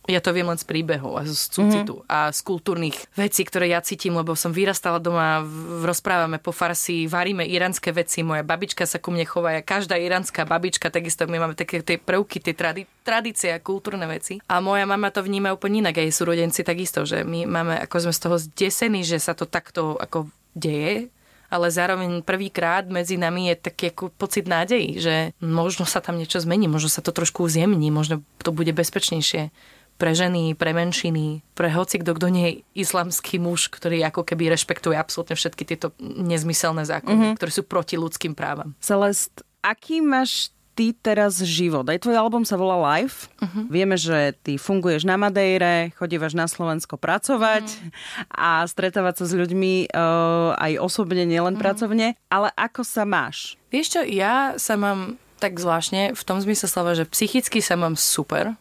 Ja 0.09 0.25
to 0.25 0.33
viem 0.33 0.49
len 0.49 0.57
z 0.57 0.65
príbehov 0.65 1.21
a 1.21 1.23
z 1.23 1.37
súcitu 1.37 2.01
mm-hmm. 2.01 2.09
a 2.09 2.33
z 2.33 2.39
kultúrnych 2.41 2.97
vecí, 3.13 3.45
ktoré 3.45 3.69
ja 3.69 3.77
cítim, 3.85 4.17
lebo 4.17 4.33
som 4.33 4.49
vyrastala 4.49 4.97
doma, 4.97 5.45
v, 5.45 5.85
rozprávame 5.85 6.41
po 6.41 6.49
farsi, 6.49 7.05
varíme 7.05 7.45
iránske 7.45 7.93
veci, 7.93 8.25
moja 8.25 8.41
babička 8.41 8.89
sa 8.89 8.97
ku 8.97 9.13
mne 9.13 9.29
chová, 9.29 9.61
každá 9.61 10.01
iránska 10.01 10.49
babička, 10.49 10.89
takisto 10.89 11.29
my 11.29 11.37
máme 11.37 11.53
také 11.53 11.85
tie 11.85 12.01
prvky, 12.01 12.41
tie 12.41 12.57
tradi- 12.57 12.89
tradície 13.05 13.53
a 13.53 13.61
kultúrne 13.61 14.09
veci. 14.09 14.41
A 14.49 14.57
moja 14.57 14.89
mama 14.89 15.13
to 15.13 15.21
vníma 15.21 15.53
úplne 15.53 15.85
inak, 15.85 16.01
aj 16.01 16.09
súrodenci 16.09 16.65
takisto, 16.65 17.05
že 17.05 17.21
my 17.21 17.45
máme, 17.45 17.77
ako 17.85 18.09
sme 18.09 18.13
z 18.17 18.21
toho 18.25 18.35
zdesení, 18.41 19.05
že 19.05 19.21
sa 19.21 19.37
to 19.37 19.45
takto 19.45 19.93
ako 20.01 20.25
deje, 20.57 21.13
ale 21.49 21.73
zároveň 21.73 22.21
prvýkrát 22.21 22.85
medzi 22.85 23.17
nami 23.17 23.49
je 23.53 23.55
taký 23.57 23.93
ako 23.93 24.13
pocit 24.13 24.45
nádejí, 24.45 25.01
že 25.01 25.33
možno 25.41 25.85
sa 25.85 25.97
tam 25.97 26.21
niečo 26.21 26.37
zmení, 26.37 26.69
možno 26.69 26.93
sa 26.93 27.01
to 27.01 27.09
trošku 27.09 27.45
uzjemní, 27.45 27.89
možno 27.89 28.21
to 28.41 28.53
bude 28.53 28.69
bezpečnejšie 28.69 29.49
pre 29.99 30.15
ženy, 30.15 30.55
pre 30.55 30.71
menšiny, 30.71 31.43
pre 31.53 31.67
hoci 31.75 31.99
kto, 31.99 32.15
kto 32.15 32.27
nie 32.31 32.45
je 32.47 32.53
islamský 32.87 33.35
muž, 33.37 33.67
ktorý 33.67 33.99
ako 34.07 34.23
keby 34.23 34.55
rešpektuje 34.55 34.95
absolútne 34.95 35.35
všetky 35.35 35.67
tieto 35.67 35.91
nezmyselné 35.99 36.87
zákony, 36.87 37.35
mm-hmm. 37.35 37.37
ktoré 37.37 37.51
sú 37.51 37.67
proti 37.67 37.99
ľudským 37.99 38.31
právam. 38.31 38.71
Celest, 38.79 39.43
aký 39.59 39.99
máš 39.99 40.55
ty 40.79 40.95
teraz 40.95 41.43
život? 41.43 41.83
Aj 41.91 41.99
tvoj 41.99 42.15
album 42.15 42.47
sa 42.47 42.55
volá 42.55 42.79
Life. 42.79 43.27
Uh-huh. 43.43 43.67
Vieme, 43.67 43.99
že 43.99 44.31
ty 44.39 44.55
funguješ 44.55 45.03
na 45.03 45.19
Madejre, 45.19 45.91
chodívaš 45.99 46.39
na 46.39 46.47
Slovensko 46.47 46.95
pracovať 46.95 47.67
uh-huh. 47.67 47.91
a 48.31 48.63
stretávať 48.63 49.19
sa 49.19 49.25
s 49.27 49.35
ľuďmi 49.35 49.91
uh, 49.91 50.55
aj 50.55 50.79
osobne, 50.79 51.27
nielen 51.27 51.59
uh-huh. 51.59 51.65
pracovne. 51.67 52.15
Ale 52.31 52.55
ako 52.55 52.87
sa 52.87 53.03
máš? 53.03 53.59
Vieš 53.75 53.99
čo, 53.99 54.01
ja 54.07 54.55
sa 54.55 54.79
mám 54.79 55.19
tak 55.43 55.59
zvláštne 55.59 56.15
v 56.15 56.21
tom 56.23 56.39
zmysle 56.39 56.71
slova, 56.71 56.95
že 56.95 57.03
psychicky 57.11 57.59
sa 57.59 57.75
mám 57.75 57.99
super 57.99 58.55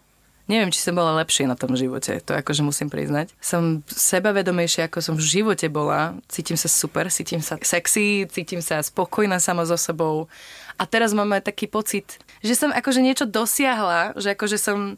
Neviem, 0.49 0.73
či 0.73 0.81
som 0.81 0.97
bola 0.97 1.13
lepšie 1.21 1.45
na 1.45 1.61
tom 1.61 1.77
živote, 1.77 2.25
to 2.25 2.33
akože 2.33 2.65
musím 2.65 2.89
priznať. 2.89 3.37
Som 3.37 3.85
sebavedomejšia, 3.85 4.89
ako 4.89 5.05
som 5.05 5.15
v 5.21 5.29
živote 5.29 5.69
bola. 5.69 6.17
Cítim 6.25 6.57
sa 6.57 6.73
super, 6.73 7.13
cítim 7.13 7.45
sa 7.45 7.61
sexy, 7.61 8.25
cítim 8.33 8.65
sa 8.65 8.81
spokojná 8.81 9.45
sama 9.45 9.69
so 9.69 9.77
sebou. 9.77 10.25
A 10.81 10.89
teraz 10.89 11.13
mám 11.13 11.29
aj 11.37 11.53
taký 11.53 11.69
pocit, 11.69 12.17
že 12.41 12.57
som 12.57 12.73
akože 12.73 13.05
niečo 13.05 13.29
dosiahla, 13.29 14.17
že 14.17 14.33
akože 14.33 14.57
som 14.57 14.97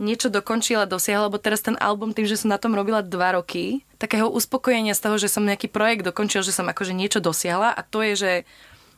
niečo 0.00 0.32
dokončila, 0.32 0.88
dosiahla, 0.88 1.28
lebo 1.28 1.40
teraz 1.40 1.60
ten 1.60 1.76
album, 1.76 2.16
tým, 2.16 2.28
že 2.28 2.40
som 2.40 2.52
na 2.52 2.60
tom 2.60 2.72
robila 2.72 3.04
dva 3.04 3.36
roky, 3.36 3.84
takého 4.00 4.28
uspokojenia 4.28 4.96
z 4.96 5.02
toho, 5.04 5.16
že 5.16 5.28
som 5.28 5.44
nejaký 5.44 5.68
projekt 5.72 6.04
dokončil, 6.04 6.40
že 6.40 6.52
som 6.52 6.68
akože 6.68 6.96
niečo 6.96 7.20
dosiahla 7.20 7.72
a 7.72 7.80
to 7.84 8.00
je, 8.00 8.12
že 8.16 8.32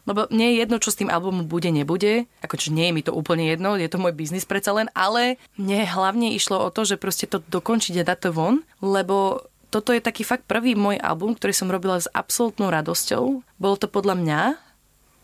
lebo 0.08 0.24
mne 0.32 0.56
je 0.56 0.60
jedno, 0.64 0.76
čo 0.80 0.88
s 0.88 0.98
tým 0.98 1.12
albumom 1.12 1.44
bude, 1.44 1.68
nebude. 1.68 2.24
Ako 2.40 2.56
čo 2.56 2.72
nie 2.72 2.88
je 2.88 2.94
mi 2.96 3.02
to 3.04 3.12
úplne 3.12 3.44
jedno, 3.44 3.76
je 3.76 3.86
to 3.92 4.00
môj 4.00 4.16
biznis 4.16 4.48
predsa 4.48 4.72
len, 4.72 4.88
ale 4.96 5.36
mne 5.60 5.84
hlavne 5.84 6.32
išlo 6.32 6.64
o 6.64 6.72
to, 6.72 6.88
že 6.88 6.96
proste 6.96 7.28
to 7.28 7.44
dokončiť 7.44 8.00
a 8.00 8.08
dať 8.08 8.18
to 8.24 8.30
von, 8.32 8.64
lebo 8.80 9.44
toto 9.68 9.92
je 9.92 10.00
taký 10.00 10.24
fakt 10.24 10.48
prvý 10.48 10.72
môj 10.72 10.96
album, 10.96 11.36
ktorý 11.36 11.52
som 11.52 11.68
robila 11.68 12.00
s 12.00 12.08
absolútnou 12.08 12.72
radosťou. 12.72 13.44
Bolo 13.60 13.76
to 13.76 13.84
podľa 13.84 14.16
mňa, 14.16 14.40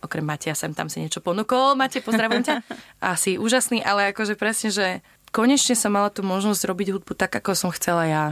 okrem 0.05 0.21
Matia 0.21 0.53
sem 0.53 0.77
tam 0.77 0.93
si 0.93 1.01
niečo 1.01 1.25
ponúkol. 1.25 1.73
Mate, 1.81 2.05
pozdravujem 2.05 2.45
ťa. 2.45 2.55
Asi 3.17 3.41
úžasný, 3.41 3.81
ale 3.81 4.13
akože 4.13 4.37
presne, 4.37 4.69
že 4.69 4.87
konečne 5.33 5.73
som 5.73 5.97
mala 5.97 6.13
tú 6.13 6.21
možnosť 6.21 6.63
robiť 6.69 6.89
hudbu 7.01 7.13
tak, 7.17 7.33
ako 7.41 7.57
som 7.57 7.71
chcela 7.73 8.05
ja. 8.05 8.25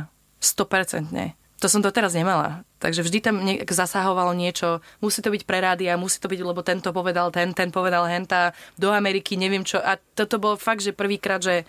100%. 0.45 1.39
To 1.63 1.71
som 1.71 1.79
doteraz 1.79 2.19
nemala. 2.19 2.67
Takže 2.83 3.07
vždy 3.07 3.19
tam 3.23 3.39
nejak 3.39 3.71
zasahovalo 3.71 4.35
niečo, 4.35 4.83
musí 4.99 5.23
to 5.23 5.31
byť 5.31 5.47
pre 5.47 5.63
rádia, 5.63 5.95
musí 5.95 6.19
to 6.19 6.27
byť, 6.27 6.43
lebo 6.43 6.67
tento 6.67 6.91
povedal 6.91 7.31
ten, 7.31 7.55
ten 7.55 7.71
povedal 7.71 8.11
henta, 8.11 8.51
do 8.75 8.91
Ameriky, 8.91 9.39
neviem 9.39 9.63
čo. 9.63 9.79
A 9.79 9.95
toto 10.19 10.43
bolo 10.43 10.59
fakt, 10.59 10.83
že 10.83 10.91
prvýkrát, 10.91 11.39
že 11.39 11.63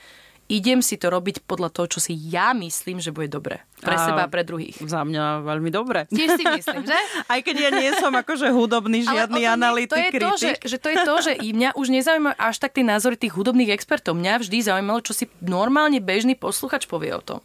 idem 0.51 0.83
si 0.83 0.99
to 0.99 1.07
robiť 1.07 1.45
podľa 1.47 1.69
toho, 1.71 1.87
čo 1.87 1.99
si 2.03 2.17
ja 2.17 2.51
myslím, 2.57 2.99
že 2.99 3.15
bude 3.15 3.31
dobre. 3.31 3.63
Pre 3.79 3.95
a 3.95 3.99
seba 4.01 4.25
a 4.27 4.31
pre 4.31 4.43
druhých. 4.43 4.81
Za 4.81 5.05
mňa 5.05 5.45
veľmi 5.45 5.69
dobre. 5.71 6.09
Tiež 6.11 6.39
si 6.39 6.43
myslím, 6.43 6.83
že? 6.87 6.97
Aj 7.31 7.39
keď 7.45 7.55
ja 7.67 7.69
nie 7.71 7.89
som 7.99 8.11
akože 8.11 8.49
hudobný, 8.51 9.05
žiadny 9.05 9.45
analytik, 9.45 9.93
to 9.93 9.99
je 9.99 10.11
kritik. 10.11 10.25
To, 10.25 10.35
že, 10.39 10.51
že 10.65 10.77
to 10.81 10.87
je 10.89 10.97
to, 11.05 11.15
že 11.21 11.31
mňa 11.37 11.69
už 11.77 11.87
nezaujíma 11.93 12.31
až 12.35 12.55
tak 12.57 12.73
tie 12.75 12.81
názory 12.81 13.15
tých 13.15 13.35
hudobných 13.35 13.71
expertov. 13.71 14.17
Mňa 14.17 14.41
vždy 14.41 14.57
zaujímalo, 14.65 14.99
čo 15.05 15.13
si 15.13 15.29
normálne 15.43 16.01
bežný 16.01 16.33
posluchač 16.33 16.89
povie 16.89 17.13
o 17.13 17.21
tom. 17.21 17.39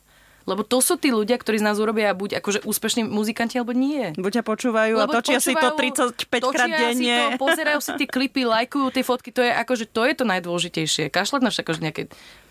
Lebo 0.49 0.65
to 0.65 0.81
sú 0.81 0.97
tí 0.97 1.13
ľudia, 1.13 1.37
ktorí 1.37 1.61
z 1.61 1.67
nás 1.69 1.77
urobia 1.77 2.17
buď 2.17 2.41
akože 2.41 2.65
úspešní 2.65 3.05
muzikanti, 3.05 3.61
alebo 3.61 3.77
nie. 3.77 4.17
Buď 4.17 4.41
ťa 4.41 4.45
počúvajú 4.49 4.95
Lebo 4.97 5.13
a 5.13 5.17
točia 5.21 5.37
počúvajú, 5.37 5.77
si 5.77 5.93
to 5.93 6.09
35 6.17 6.57
krát 6.57 6.69
denne. 6.73 6.97
Si 6.97 7.07
to, 7.13 7.25
pozerajú 7.45 7.79
si 7.85 7.91
tie 8.01 8.09
klipy, 8.09 8.49
lajkujú 8.49 8.89
tie 8.89 9.05
fotky, 9.05 9.29
to 9.29 9.45
je 9.45 9.53
akože 9.53 9.85
to 9.93 10.09
je 10.09 10.15
to 10.17 10.25
najdôležitejšie. 10.25 11.13
Kašľať 11.13 11.43
na 11.45 11.53
že 11.53 11.85
nejaké, 11.85 12.03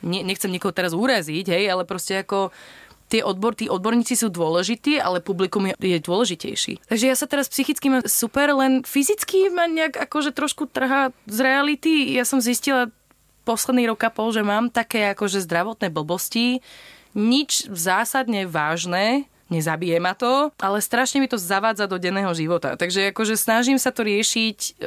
ne, 0.05 0.21
nechcem 0.21 0.53
nikoho 0.53 0.69
teraz 0.69 0.93
uraziť, 0.93 1.49
hej, 1.49 1.65
ale 1.73 1.89
proste 1.89 2.21
ako 2.21 2.53
tie 3.07 3.23
odbor, 3.23 3.55
tí 3.55 3.71
odborníci 3.71 4.19
sú 4.19 4.27
dôležití, 4.27 4.99
ale 4.99 5.23
publikum 5.23 5.63
je, 5.71 5.97
je 5.97 5.99
dôležitejší. 6.03 6.91
Takže 6.91 7.05
ja 7.07 7.15
sa 7.15 7.25
teraz 7.25 7.47
psychicky 7.47 7.87
mám 7.87 8.03
super, 8.05 8.51
len 8.51 8.83
fyzicky 8.83 9.47
ma 9.49 9.65
nejak 9.65 9.95
akože 10.11 10.35
trošku 10.35 10.67
trhá 10.67 11.15
z 11.25 11.37
reality. 11.39 12.13
Ja 12.13 12.27
som 12.27 12.43
zistila 12.43 12.91
posledný 13.47 13.87
rok 13.87 14.03
a 14.03 14.11
pol, 14.11 14.35
že 14.35 14.43
mám 14.43 14.67
také 14.67 15.07
akože 15.15 15.39
zdravotné 15.47 15.87
blbosti, 15.87 16.59
nič 17.15 17.67
zásadne 17.71 18.47
vážne, 18.49 19.27
nezabije 19.47 19.97
ma 20.03 20.11
to, 20.11 20.51
ale 20.59 20.83
strašne 20.83 21.23
mi 21.23 21.27
to 21.31 21.39
zavádza 21.39 21.87
do 21.87 21.95
denného 21.95 22.31
života. 22.35 22.75
Takže 22.75 23.15
akože 23.15 23.39
snažím 23.39 23.79
sa 23.79 23.95
to 23.95 24.03
riešiť. 24.03 24.79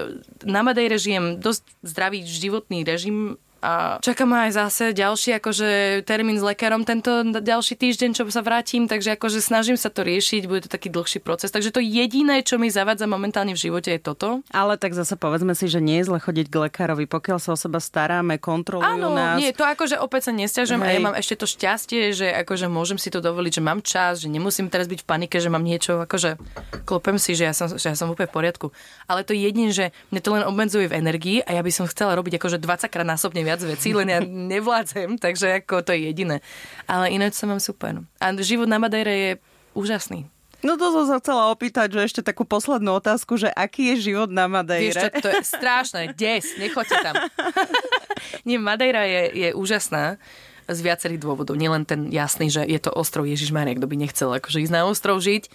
Na 0.45 0.61
Madejre 0.61 1.01
žijem 1.01 1.41
dosť 1.41 1.65
zdravý 1.81 2.25
životný 2.25 2.85
režim, 2.85 3.41
a 3.61 4.01
čaká 4.01 4.25
ma 4.25 4.49
aj 4.49 4.53
zase 4.57 4.85
ďalší 4.97 5.37
akože 5.37 5.69
termín 6.09 6.41
s 6.41 6.45
lekárom 6.45 6.89
tento 6.89 7.25
ďalší 7.29 7.77
týždeň, 7.77 8.11
čo 8.17 8.25
sa 8.33 8.41
vrátim, 8.41 8.89
takže 8.89 9.21
akože 9.21 9.45
snažím 9.45 9.77
sa 9.77 9.93
to 9.93 10.01
riešiť, 10.01 10.49
bude 10.49 10.65
to 10.65 10.71
taký 10.73 10.89
dlhší 10.89 11.21
proces. 11.21 11.53
Takže 11.53 11.69
to 11.69 11.85
jediné, 11.85 12.41
čo 12.41 12.57
mi 12.57 12.73
zavádza 12.73 13.05
momentálne 13.05 13.53
v 13.53 13.61
živote 13.61 13.93
je 13.93 14.01
toto. 14.01 14.41
Ale 14.49 14.81
tak 14.81 14.97
zase 14.97 15.21
povedzme 15.21 15.53
si, 15.53 15.69
že 15.69 15.85
nie 15.85 16.01
je 16.01 16.09
zle 16.09 16.19
chodiť 16.19 16.47
k 16.49 16.73
lekárovi, 16.73 17.05
pokiaľ 17.05 17.39
sa 17.39 17.53
o 17.53 17.59
seba 17.61 17.85
staráme, 17.85 18.41
kontrolujú 18.41 18.89
Áno, 18.89 19.13
nás. 19.13 19.37
nie, 19.37 19.53
to 19.53 19.69
akože 19.69 20.01
opäť 20.01 20.31
sa 20.31 20.33
nestiažujem 20.33 20.81
a 20.81 20.89
ja 20.89 21.01
mám 21.05 21.17
ešte 21.21 21.37
to 21.37 21.47
šťastie, 21.47 22.17
že 22.17 22.33
akože 22.41 22.73
môžem 22.73 22.97
si 22.97 23.13
to 23.13 23.21
dovoliť, 23.21 23.61
že 23.61 23.63
mám 23.63 23.85
čas, 23.85 24.25
že 24.25 24.33
nemusím 24.33 24.73
teraz 24.73 24.89
byť 24.89 25.05
v 25.05 25.07
panike, 25.07 25.37
že 25.37 25.53
mám 25.53 25.61
niečo, 25.61 26.01
akože 26.09 26.41
klopem 26.89 27.21
si, 27.21 27.37
že 27.37 27.45
ja 27.45 27.53
som, 27.53 27.69
že 27.69 27.93
ja 27.93 27.97
som 27.97 28.09
úplne 28.09 28.33
v 28.33 28.35
poriadku. 28.41 28.67
Ale 29.05 29.21
to 29.21 29.37
jedine, 29.37 29.69
že 29.69 29.93
mne 30.09 30.21
to 30.25 30.31
len 30.33 30.45
obmedzuje 30.49 30.89
v 30.89 30.97
energii 30.97 31.39
a 31.45 31.59
ja 31.59 31.63
by 31.63 31.69
som 31.69 31.85
chcela 31.85 32.17
robiť 32.17 32.41
akože 32.41 32.57
20 32.57 32.89
krát 32.89 33.05
násobne 33.05 33.50
viac 33.51 33.61
vecí, 33.67 33.91
len 33.91 34.07
ja 34.07 34.23
nevládzem, 34.23 35.19
takže 35.19 35.59
ako 35.59 35.83
to 35.83 35.91
je 35.91 36.07
jediné. 36.07 36.39
Ale 36.87 37.11
ináč 37.11 37.35
sa 37.35 37.51
mám 37.51 37.59
super. 37.59 37.99
A 38.23 38.31
život 38.39 38.71
na 38.71 38.79
Madeire 38.79 39.11
je 39.11 39.31
úžasný. 39.75 40.31
No 40.61 40.77
to 40.77 40.93
som 40.93 41.09
sa 41.09 41.17
chcela 41.25 41.49
opýtať, 41.49 41.97
že 41.97 42.01
ešte 42.13 42.21
takú 42.21 42.45
poslednú 42.45 43.01
otázku, 43.01 43.41
že 43.41 43.49
aký 43.49 43.97
je 43.97 44.13
život 44.13 44.29
na 44.29 44.45
Madeire? 44.45 44.93
Vieš 44.93 44.97
čo, 45.01 45.09
to 45.25 45.29
je 45.33 45.43
strašné, 45.43 46.03
des, 46.13 46.45
nechoďte 46.61 46.97
tam. 47.01 47.15
Nie, 48.47 48.61
Madeira 48.61 49.09
je, 49.09 49.23
je 49.33 49.49
úžasná 49.57 50.21
z 50.69 50.79
viacerých 50.85 51.19
dôvodov. 51.19 51.57
Nielen 51.57 51.89
ten 51.89 52.13
jasný, 52.13 52.53
že 52.53 52.63
je 52.63 52.77
to 52.77 52.93
ostrov 52.93 53.25
Ježiš 53.25 53.51
Maria, 53.51 53.75
kto 53.75 53.89
by 53.89 53.97
nechcel 53.97 54.29
akože 54.37 54.69
ísť 54.69 54.75
na 54.77 54.85
ostrov 54.85 55.19
žiť. 55.19 55.49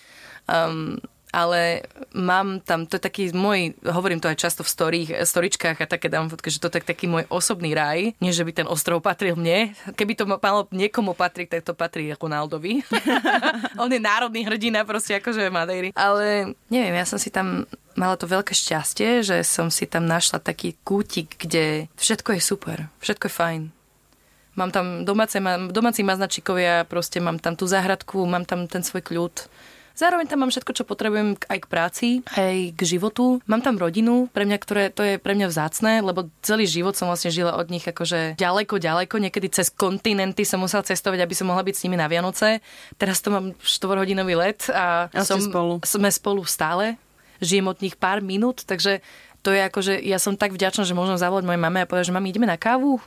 Um, 0.49 0.97
ale 1.36 1.84
mám 2.15 2.63
tam, 2.63 2.88
to 2.88 2.95
je 2.95 3.04
taký 3.04 3.24
môj, 3.36 3.76
hovorím 3.84 4.24
to 4.24 4.32
aj 4.32 4.39
často 4.39 4.63
v 4.63 4.71
story, 4.71 5.02
storičkách 5.12 5.84
a 5.84 5.91
také 5.91 6.08
dám 6.08 6.32
fotky, 6.32 6.48
že 6.48 6.63
to 6.63 6.71
je 6.71 6.80
tak, 6.80 6.88
taký 6.88 7.12
môj 7.12 7.28
osobný 7.28 7.76
raj, 7.76 8.15
nie 8.24 8.32
že 8.32 8.48
by 8.48 8.63
ten 8.63 8.67
ostrov 8.71 9.04
patril 9.04 9.36
mne. 9.36 9.76
Keby 10.00 10.15
to 10.15 10.24
malo 10.24 10.71
niekomu 10.71 11.12
patriť, 11.12 11.60
tak 11.60 11.62
to 11.67 11.76
patrí 11.76 12.08
Ronaldovi. 12.15 12.88
On 13.84 13.91
je 13.91 14.00
národný 14.00 14.48
hrdina 14.48 14.88
proste 14.88 15.19
akože 15.19 15.52
Madejry. 15.52 15.91
Ale 15.91 16.56
neviem, 16.71 16.95
ja 16.95 17.04
som 17.04 17.19
si 17.19 17.28
tam 17.28 17.67
mala 18.00 18.15
to 18.15 18.28
veľké 18.32 18.56
šťastie, 18.56 19.24
že 19.24 19.43
som 19.43 19.67
si 19.67 19.84
tam 19.88 20.08
našla 20.08 20.39
taký 20.39 20.80
kútik, 20.88 21.36
kde 21.36 21.91
všetko 22.00 22.39
je 22.39 22.41
super, 22.43 22.78
všetko 23.04 23.28
je 23.28 23.34
fajn. 23.34 23.62
Mám 24.56 24.71
tam 24.71 25.04
domáce, 25.04 25.36
domáci 25.71 26.00
maznačikovia, 26.00 26.88
proste 26.88 27.19
mám 27.19 27.43
tam 27.43 27.60
tú 27.60 27.67
záhradku, 27.67 28.24
mám 28.24 28.48
tam 28.48 28.71
ten 28.71 28.88
svoj 28.88 29.04
kľud 29.04 29.36
Zároveň 29.95 30.27
tam 30.27 30.43
mám 30.43 30.51
všetko, 30.51 30.75
čo 30.75 30.84
potrebujem 30.84 31.39
aj 31.47 31.60
k 31.63 31.67
práci, 31.71 32.08
aj 32.36 32.75
k 32.75 32.81
životu. 32.84 33.39
Mám 33.47 33.63
tam 33.63 33.79
rodinu, 33.79 34.27
pre 34.27 34.43
mňa, 34.43 34.58
ktoré 34.60 34.84
to 34.91 35.01
je 35.01 35.15
pre 35.15 35.34
mňa 35.39 35.47
vzácne, 35.47 36.03
lebo 36.03 36.27
celý 36.43 36.67
život 36.67 36.99
som 36.99 37.08
vlastne 37.08 37.31
žila 37.31 37.55
od 37.55 37.71
nich 37.71 37.88
akože 37.88 38.36
ďaleko, 38.36 38.75
ďaleko, 38.75 39.15
niekedy 39.23 39.47
cez 39.55 39.71
kontinenty 39.71 40.43
som 40.43 40.60
musela 40.60 40.84
cestovať, 40.84 41.23
aby 41.23 41.31
som 41.31 41.47
mohla 41.47 41.63
byť 41.63 41.75
s 41.79 41.84
nimi 41.88 41.95
na 41.95 42.12
Vianoce. 42.12 42.60
Teraz 42.99 43.23
to 43.23 43.31
mám 43.31 43.55
4-hodinový 43.63 44.36
let 44.36 44.67
a, 44.67 45.08
a 45.15 45.21
som, 45.23 45.39
spolu. 45.39 45.79
sme 45.88 46.12
spolu 46.12 46.43
stále. 46.43 46.99
Žijem 47.39 47.67
od 47.71 47.79
nich 47.79 47.95
pár 47.95 48.19
minút, 48.19 48.67
takže 48.67 48.99
to 49.45 49.53
je 49.53 49.62
ako, 49.62 49.79
že 49.79 49.93
ja 50.01 50.17
som 50.17 50.34
tak 50.34 50.58
vďačná, 50.58 50.84
že 50.84 50.97
môžem 50.97 51.21
zavolať 51.21 51.45
mojej 51.45 51.62
mame 51.62 51.79
a 51.84 51.88
povedať, 51.88 52.10
že 52.10 52.15
mami, 52.17 52.34
ideme 52.34 52.49
na 52.49 52.58
kávu? 52.58 52.97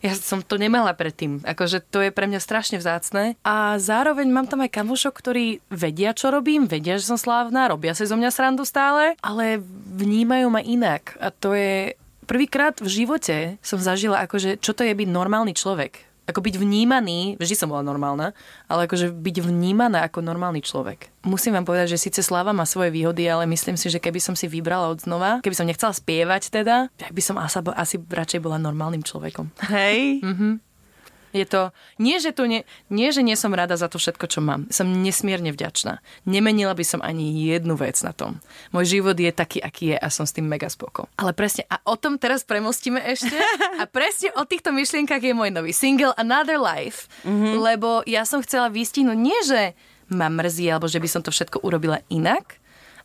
Ja 0.00 0.16
som 0.16 0.40
to 0.40 0.56
nemala 0.56 0.96
predtým. 0.96 1.44
Akože 1.44 1.84
to 1.84 2.00
je 2.00 2.10
pre 2.10 2.24
mňa 2.24 2.40
strašne 2.40 2.80
vzácne. 2.80 3.36
A 3.44 3.76
zároveň 3.76 4.32
mám 4.32 4.48
tam 4.48 4.64
aj 4.64 4.72
kamošok, 4.72 5.12
ktorí 5.12 5.60
vedia, 5.68 6.16
čo 6.16 6.32
robím, 6.32 6.64
vedia, 6.64 6.96
že 6.96 7.04
som 7.04 7.20
slávna, 7.20 7.68
robia 7.68 7.92
si 7.92 8.08
zo 8.08 8.16
mňa 8.16 8.30
srandu 8.32 8.64
stále, 8.64 9.14
ale 9.20 9.60
vnímajú 9.92 10.48
ma 10.48 10.64
inak. 10.64 11.20
A 11.20 11.28
to 11.28 11.52
je 11.52 11.94
prvýkrát 12.24 12.80
v 12.80 12.88
živote 12.88 13.36
som 13.60 13.76
zažila, 13.76 14.24
akože, 14.24 14.56
čo 14.56 14.72
to 14.72 14.88
je 14.88 14.96
byť 14.96 15.08
normálny 15.08 15.52
človek 15.52 16.09
ako 16.30 16.40
byť 16.40 16.56
vnímaný, 16.56 17.36
vždy 17.36 17.54
som 17.58 17.68
bola 17.68 17.82
normálna, 17.82 18.32
ale 18.70 18.86
akože 18.86 19.10
byť 19.10 19.36
vnímaná 19.44 20.06
ako 20.06 20.22
normálny 20.22 20.62
človek. 20.62 21.10
Musím 21.26 21.58
vám 21.58 21.68
povedať, 21.68 21.98
že 21.98 22.02
síce 22.08 22.20
sláva 22.24 22.54
má 22.56 22.64
svoje 22.64 22.94
výhody, 22.94 23.28
ale 23.28 23.44
myslím 23.50 23.76
si, 23.76 23.92
že 23.92 24.00
keby 24.00 24.22
som 24.22 24.38
si 24.38 24.48
vybrala 24.48 24.88
od 24.88 25.02
znova, 25.02 25.44
keby 25.44 25.56
som 25.58 25.68
nechcela 25.68 25.92
spievať 25.92 26.48
teda, 26.48 26.88
tak 26.96 27.10
by 27.12 27.22
som 27.22 27.36
asi, 27.36 27.60
asi 27.76 27.96
radšej 28.00 28.40
bola 28.40 28.56
normálnym 28.56 29.04
človekom. 29.04 29.52
Hej. 29.68 30.24
mhm. 30.24 30.69
Je 31.30 31.46
to, 31.46 31.70
nie 32.02 32.18
že, 32.18 32.34
to 32.34 32.46
nie, 32.46 32.66
nie, 32.90 33.14
že 33.14 33.22
nie 33.22 33.38
som 33.38 33.54
rada 33.54 33.78
za 33.78 33.86
to 33.86 34.02
všetko, 34.02 34.26
čo 34.26 34.40
mám. 34.42 34.66
Som 34.68 35.02
nesmierne 35.02 35.54
vďačná. 35.54 36.02
Nemenila 36.26 36.74
by 36.74 36.84
som 36.84 37.00
ani 37.00 37.30
jednu 37.46 37.78
vec 37.78 37.98
na 38.02 38.10
tom. 38.10 38.42
Môj 38.74 39.00
život 39.00 39.16
je 39.16 39.30
taký, 39.32 39.62
aký 39.62 39.94
je 39.94 39.96
a 39.98 40.08
som 40.12 40.28
s 40.28 40.34
tým 40.34 40.46
mega 40.46 40.68
spoko. 40.68 41.06
Ale 41.16 41.32
presne, 41.32 41.66
a 41.70 41.78
o 41.86 41.94
tom 41.94 42.18
teraz 42.18 42.42
premostíme 42.42 43.00
ešte. 43.06 43.38
A 43.78 43.86
presne 43.96 44.30
o 44.36 44.44
týchto 44.44 44.70
myšlienkach 44.70 45.22
je 45.22 45.34
môj 45.34 45.50
nový 45.54 45.72
single 45.72 46.14
Another 46.20 46.60
Life. 46.60 47.08
Mm-hmm. 47.24 47.54
Lebo 47.56 48.02
ja 48.04 48.28
som 48.28 48.44
chcela 48.44 48.68
vystihnúť 48.68 49.18
nie, 49.18 49.38
že 49.46 49.74
ma 50.10 50.26
mrzí, 50.26 50.66
alebo 50.68 50.90
že 50.90 50.98
by 50.98 51.08
som 51.08 51.22
to 51.22 51.30
všetko 51.30 51.62
urobila 51.62 52.02
inak, 52.10 52.59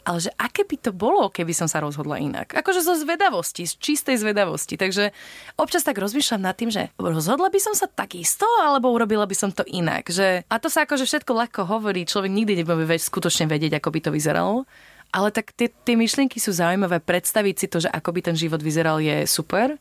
ale 0.05 0.21
že 0.21 0.31
aké 0.37 0.61
by 0.69 0.77
to 0.77 0.91
bolo, 0.93 1.33
keby 1.33 1.49
som 1.51 1.65
sa 1.65 1.81
rozhodla 1.81 2.21
inak. 2.21 2.53
Akože 2.53 2.85
zo 2.85 2.93
zvedavosti, 2.93 3.65
z 3.65 3.73
čistej 3.81 4.21
zvedavosti. 4.21 4.77
Takže 4.77 5.09
občas 5.57 5.81
tak 5.81 5.97
rozmýšľam 5.97 6.45
nad 6.45 6.53
tým, 6.53 6.69
že 6.69 6.93
rozhodla 7.01 7.49
by 7.49 7.57
som 7.57 7.73
sa 7.73 7.89
takisto, 7.89 8.45
alebo 8.61 8.93
urobila 8.93 9.25
by 9.25 9.33
som 9.33 9.49
to 9.49 9.65
inak. 9.65 10.05
Že, 10.05 10.45
a 10.45 10.55
to 10.61 10.69
sa 10.69 10.85
akože 10.85 11.09
všetko 11.09 11.31
ľahko 11.33 11.61
hovorí, 11.65 12.05
človek 12.05 12.29
nikdy 12.29 12.61
nebude 12.61 12.85
skutočne 12.85 13.49
vedieť, 13.49 13.81
ako 13.81 13.89
by 13.89 13.99
to 14.05 14.09
vyzeralo. 14.13 14.69
Ale 15.09 15.33
tak 15.33 15.57
tie, 15.57 15.73
tie 15.73 15.97
myšlienky 15.97 16.37
sú 16.37 16.53
zaujímavé, 16.53 17.01
predstaviť 17.01 17.55
si 17.57 17.65
to, 17.65 17.81
že 17.81 17.89
ako 17.89 18.13
by 18.13 18.21
ten 18.21 18.37
život 18.37 18.61
vyzeral 18.61 19.01
je 19.01 19.25
super. 19.25 19.73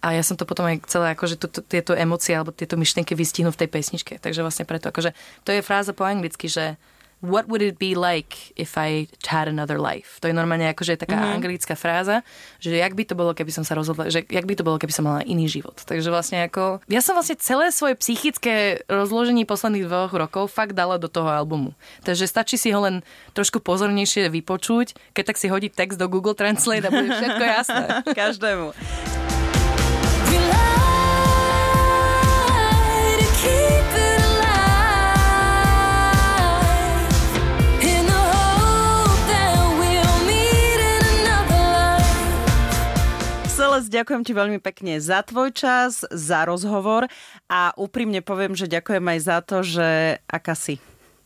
A 0.00 0.16
ja 0.16 0.24
som 0.24 0.34
to 0.34 0.48
potom 0.48 0.64
aj 0.64 0.82
celé, 0.88 1.12
akože 1.12 1.36
to, 1.36 1.46
tieto 1.60 1.92
emócie 1.92 2.32
alebo 2.32 2.50
tieto 2.50 2.74
myšlienky 2.80 3.12
vystihnú 3.12 3.52
v 3.52 3.60
tej 3.60 3.68
pesničke. 3.68 4.16
Takže 4.18 4.40
vlastne 4.40 4.64
preto, 4.64 4.88
akože 4.88 5.12
to 5.44 5.52
je 5.52 5.60
fráza 5.60 5.92
po 5.92 6.08
anglicky, 6.08 6.48
že 6.48 6.80
what 7.20 7.48
would 7.48 7.60
it 7.60 7.78
be 7.78 7.94
like 7.94 8.52
if 8.56 8.76
I 8.80 9.08
had 9.24 9.48
another 9.48 9.76
life? 9.76 10.20
To 10.24 10.28
je 10.28 10.34
normálne 10.34 10.64
akože 10.72 10.96
taká 10.96 11.20
mm-hmm. 11.20 11.36
anglická 11.36 11.74
fráza, 11.76 12.24
že 12.58 12.72
jak 12.72 12.96
by 12.96 13.04
to 13.04 13.14
bolo, 13.14 13.36
keby 13.36 13.52
som 13.52 13.64
sa 13.64 13.76
rozhodla, 13.76 14.08
že 14.08 14.24
jak 14.24 14.48
by 14.48 14.54
to 14.56 14.64
bolo, 14.64 14.80
keby 14.80 14.92
som 14.92 15.04
mala 15.04 15.20
iný 15.28 15.48
život. 15.48 15.76
Takže 15.84 16.08
vlastne 16.08 16.48
ako, 16.48 16.80
ja 16.88 17.04
som 17.04 17.12
vlastne 17.12 17.36
celé 17.36 17.68
svoje 17.70 17.94
psychické 18.00 18.80
rozloženie 18.88 19.44
posledných 19.44 19.86
dvoch 19.86 20.12
rokov 20.16 20.48
fakt 20.48 20.72
dala 20.72 20.96
do 20.96 21.12
toho 21.12 21.28
albumu. 21.28 21.76
Takže 22.02 22.24
stačí 22.24 22.56
si 22.56 22.72
ho 22.72 22.80
len 22.80 23.04
trošku 23.36 23.60
pozornejšie 23.60 24.32
vypočuť, 24.32 24.96
keď 25.12 25.24
tak 25.32 25.36
si 25.36 25.52
hodí 25.52 25.68
text 25.68 26.00
do 26.00 26.08
Google 26.08 26.34
Translate 26.34 26.88
a 26.88 26.90
bude 26.90 27.12
všetko 27.12 27.44
jasné. 27.44 27.84
Každému. 28.20 28.72
Celes, 43.80 43.96
ďakujem 43.96 44.22
ti 44.28 44.36
veľmi 44.36 44.60
pekne 44.60 45.00
za 45.00 45.24
tvoj 45.24 45.56
čas, 45.56 46.04
za 46.12 46.44
rozhovor 46.44 47.08
a 47.48 47.72
úprimne 47.80 48.20
poviem, 48.20 48.52
že 48.52 48.68
ďakujem 48.68 49.00
aj 49.00 49.18
za 49.24 49.36
to, 49.40 49.64
že 49.64 50.20
aká 50.28 50.52
si. 50.52 50.76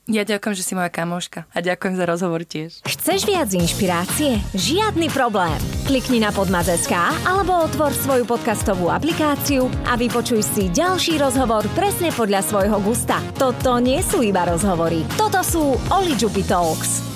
Ja 0.07 0.23
ďakujem, 0.23 0.55
že 0.55 0.63
si 0.63 0.79
moja 0.79 0.87
kamoška 0.87 1.51
a 1.51 1.59
ďakujem 1.59 1.99
za 1.99 2.07
rozhovor 2.07 2.47
tiež. 2.47 2.79
Chceš 2.87 3.27
viac 3.27 3.51
inšpirácie? 3.51 4.39
Žiadny 4.55 5.11
problém. 5.11 5.59
Klikni 5.91 6.23
na 6.23 6.31
podmaz.sk 6.31 6.95
alebo 7.27 7.67
otvor 7.67 7.91
svoju 7.91 8.23
podcastovú 8.23 8.87
aplikáciu 8.87 9.67
a 9.91 9.99
vypočuj 9.99 10.47
si 10.47 10.71
ďalší 10.71 11.19
rozhovor 11.19 11.67
presne 11.75 12.15
podľa 12.15 12.39
svojho 12.47 12.79
gusta. 12.87 13.19
Toto 13.35 13.83
nie 13.83 13.99
sú 13.99 14.23
iba 14.23 14.47
rozhovory, 14.47 15.03
toto 15.19 15.43
sú 15.43 15.75
Oli 15.91 16.15
Talks. 16.47 17.14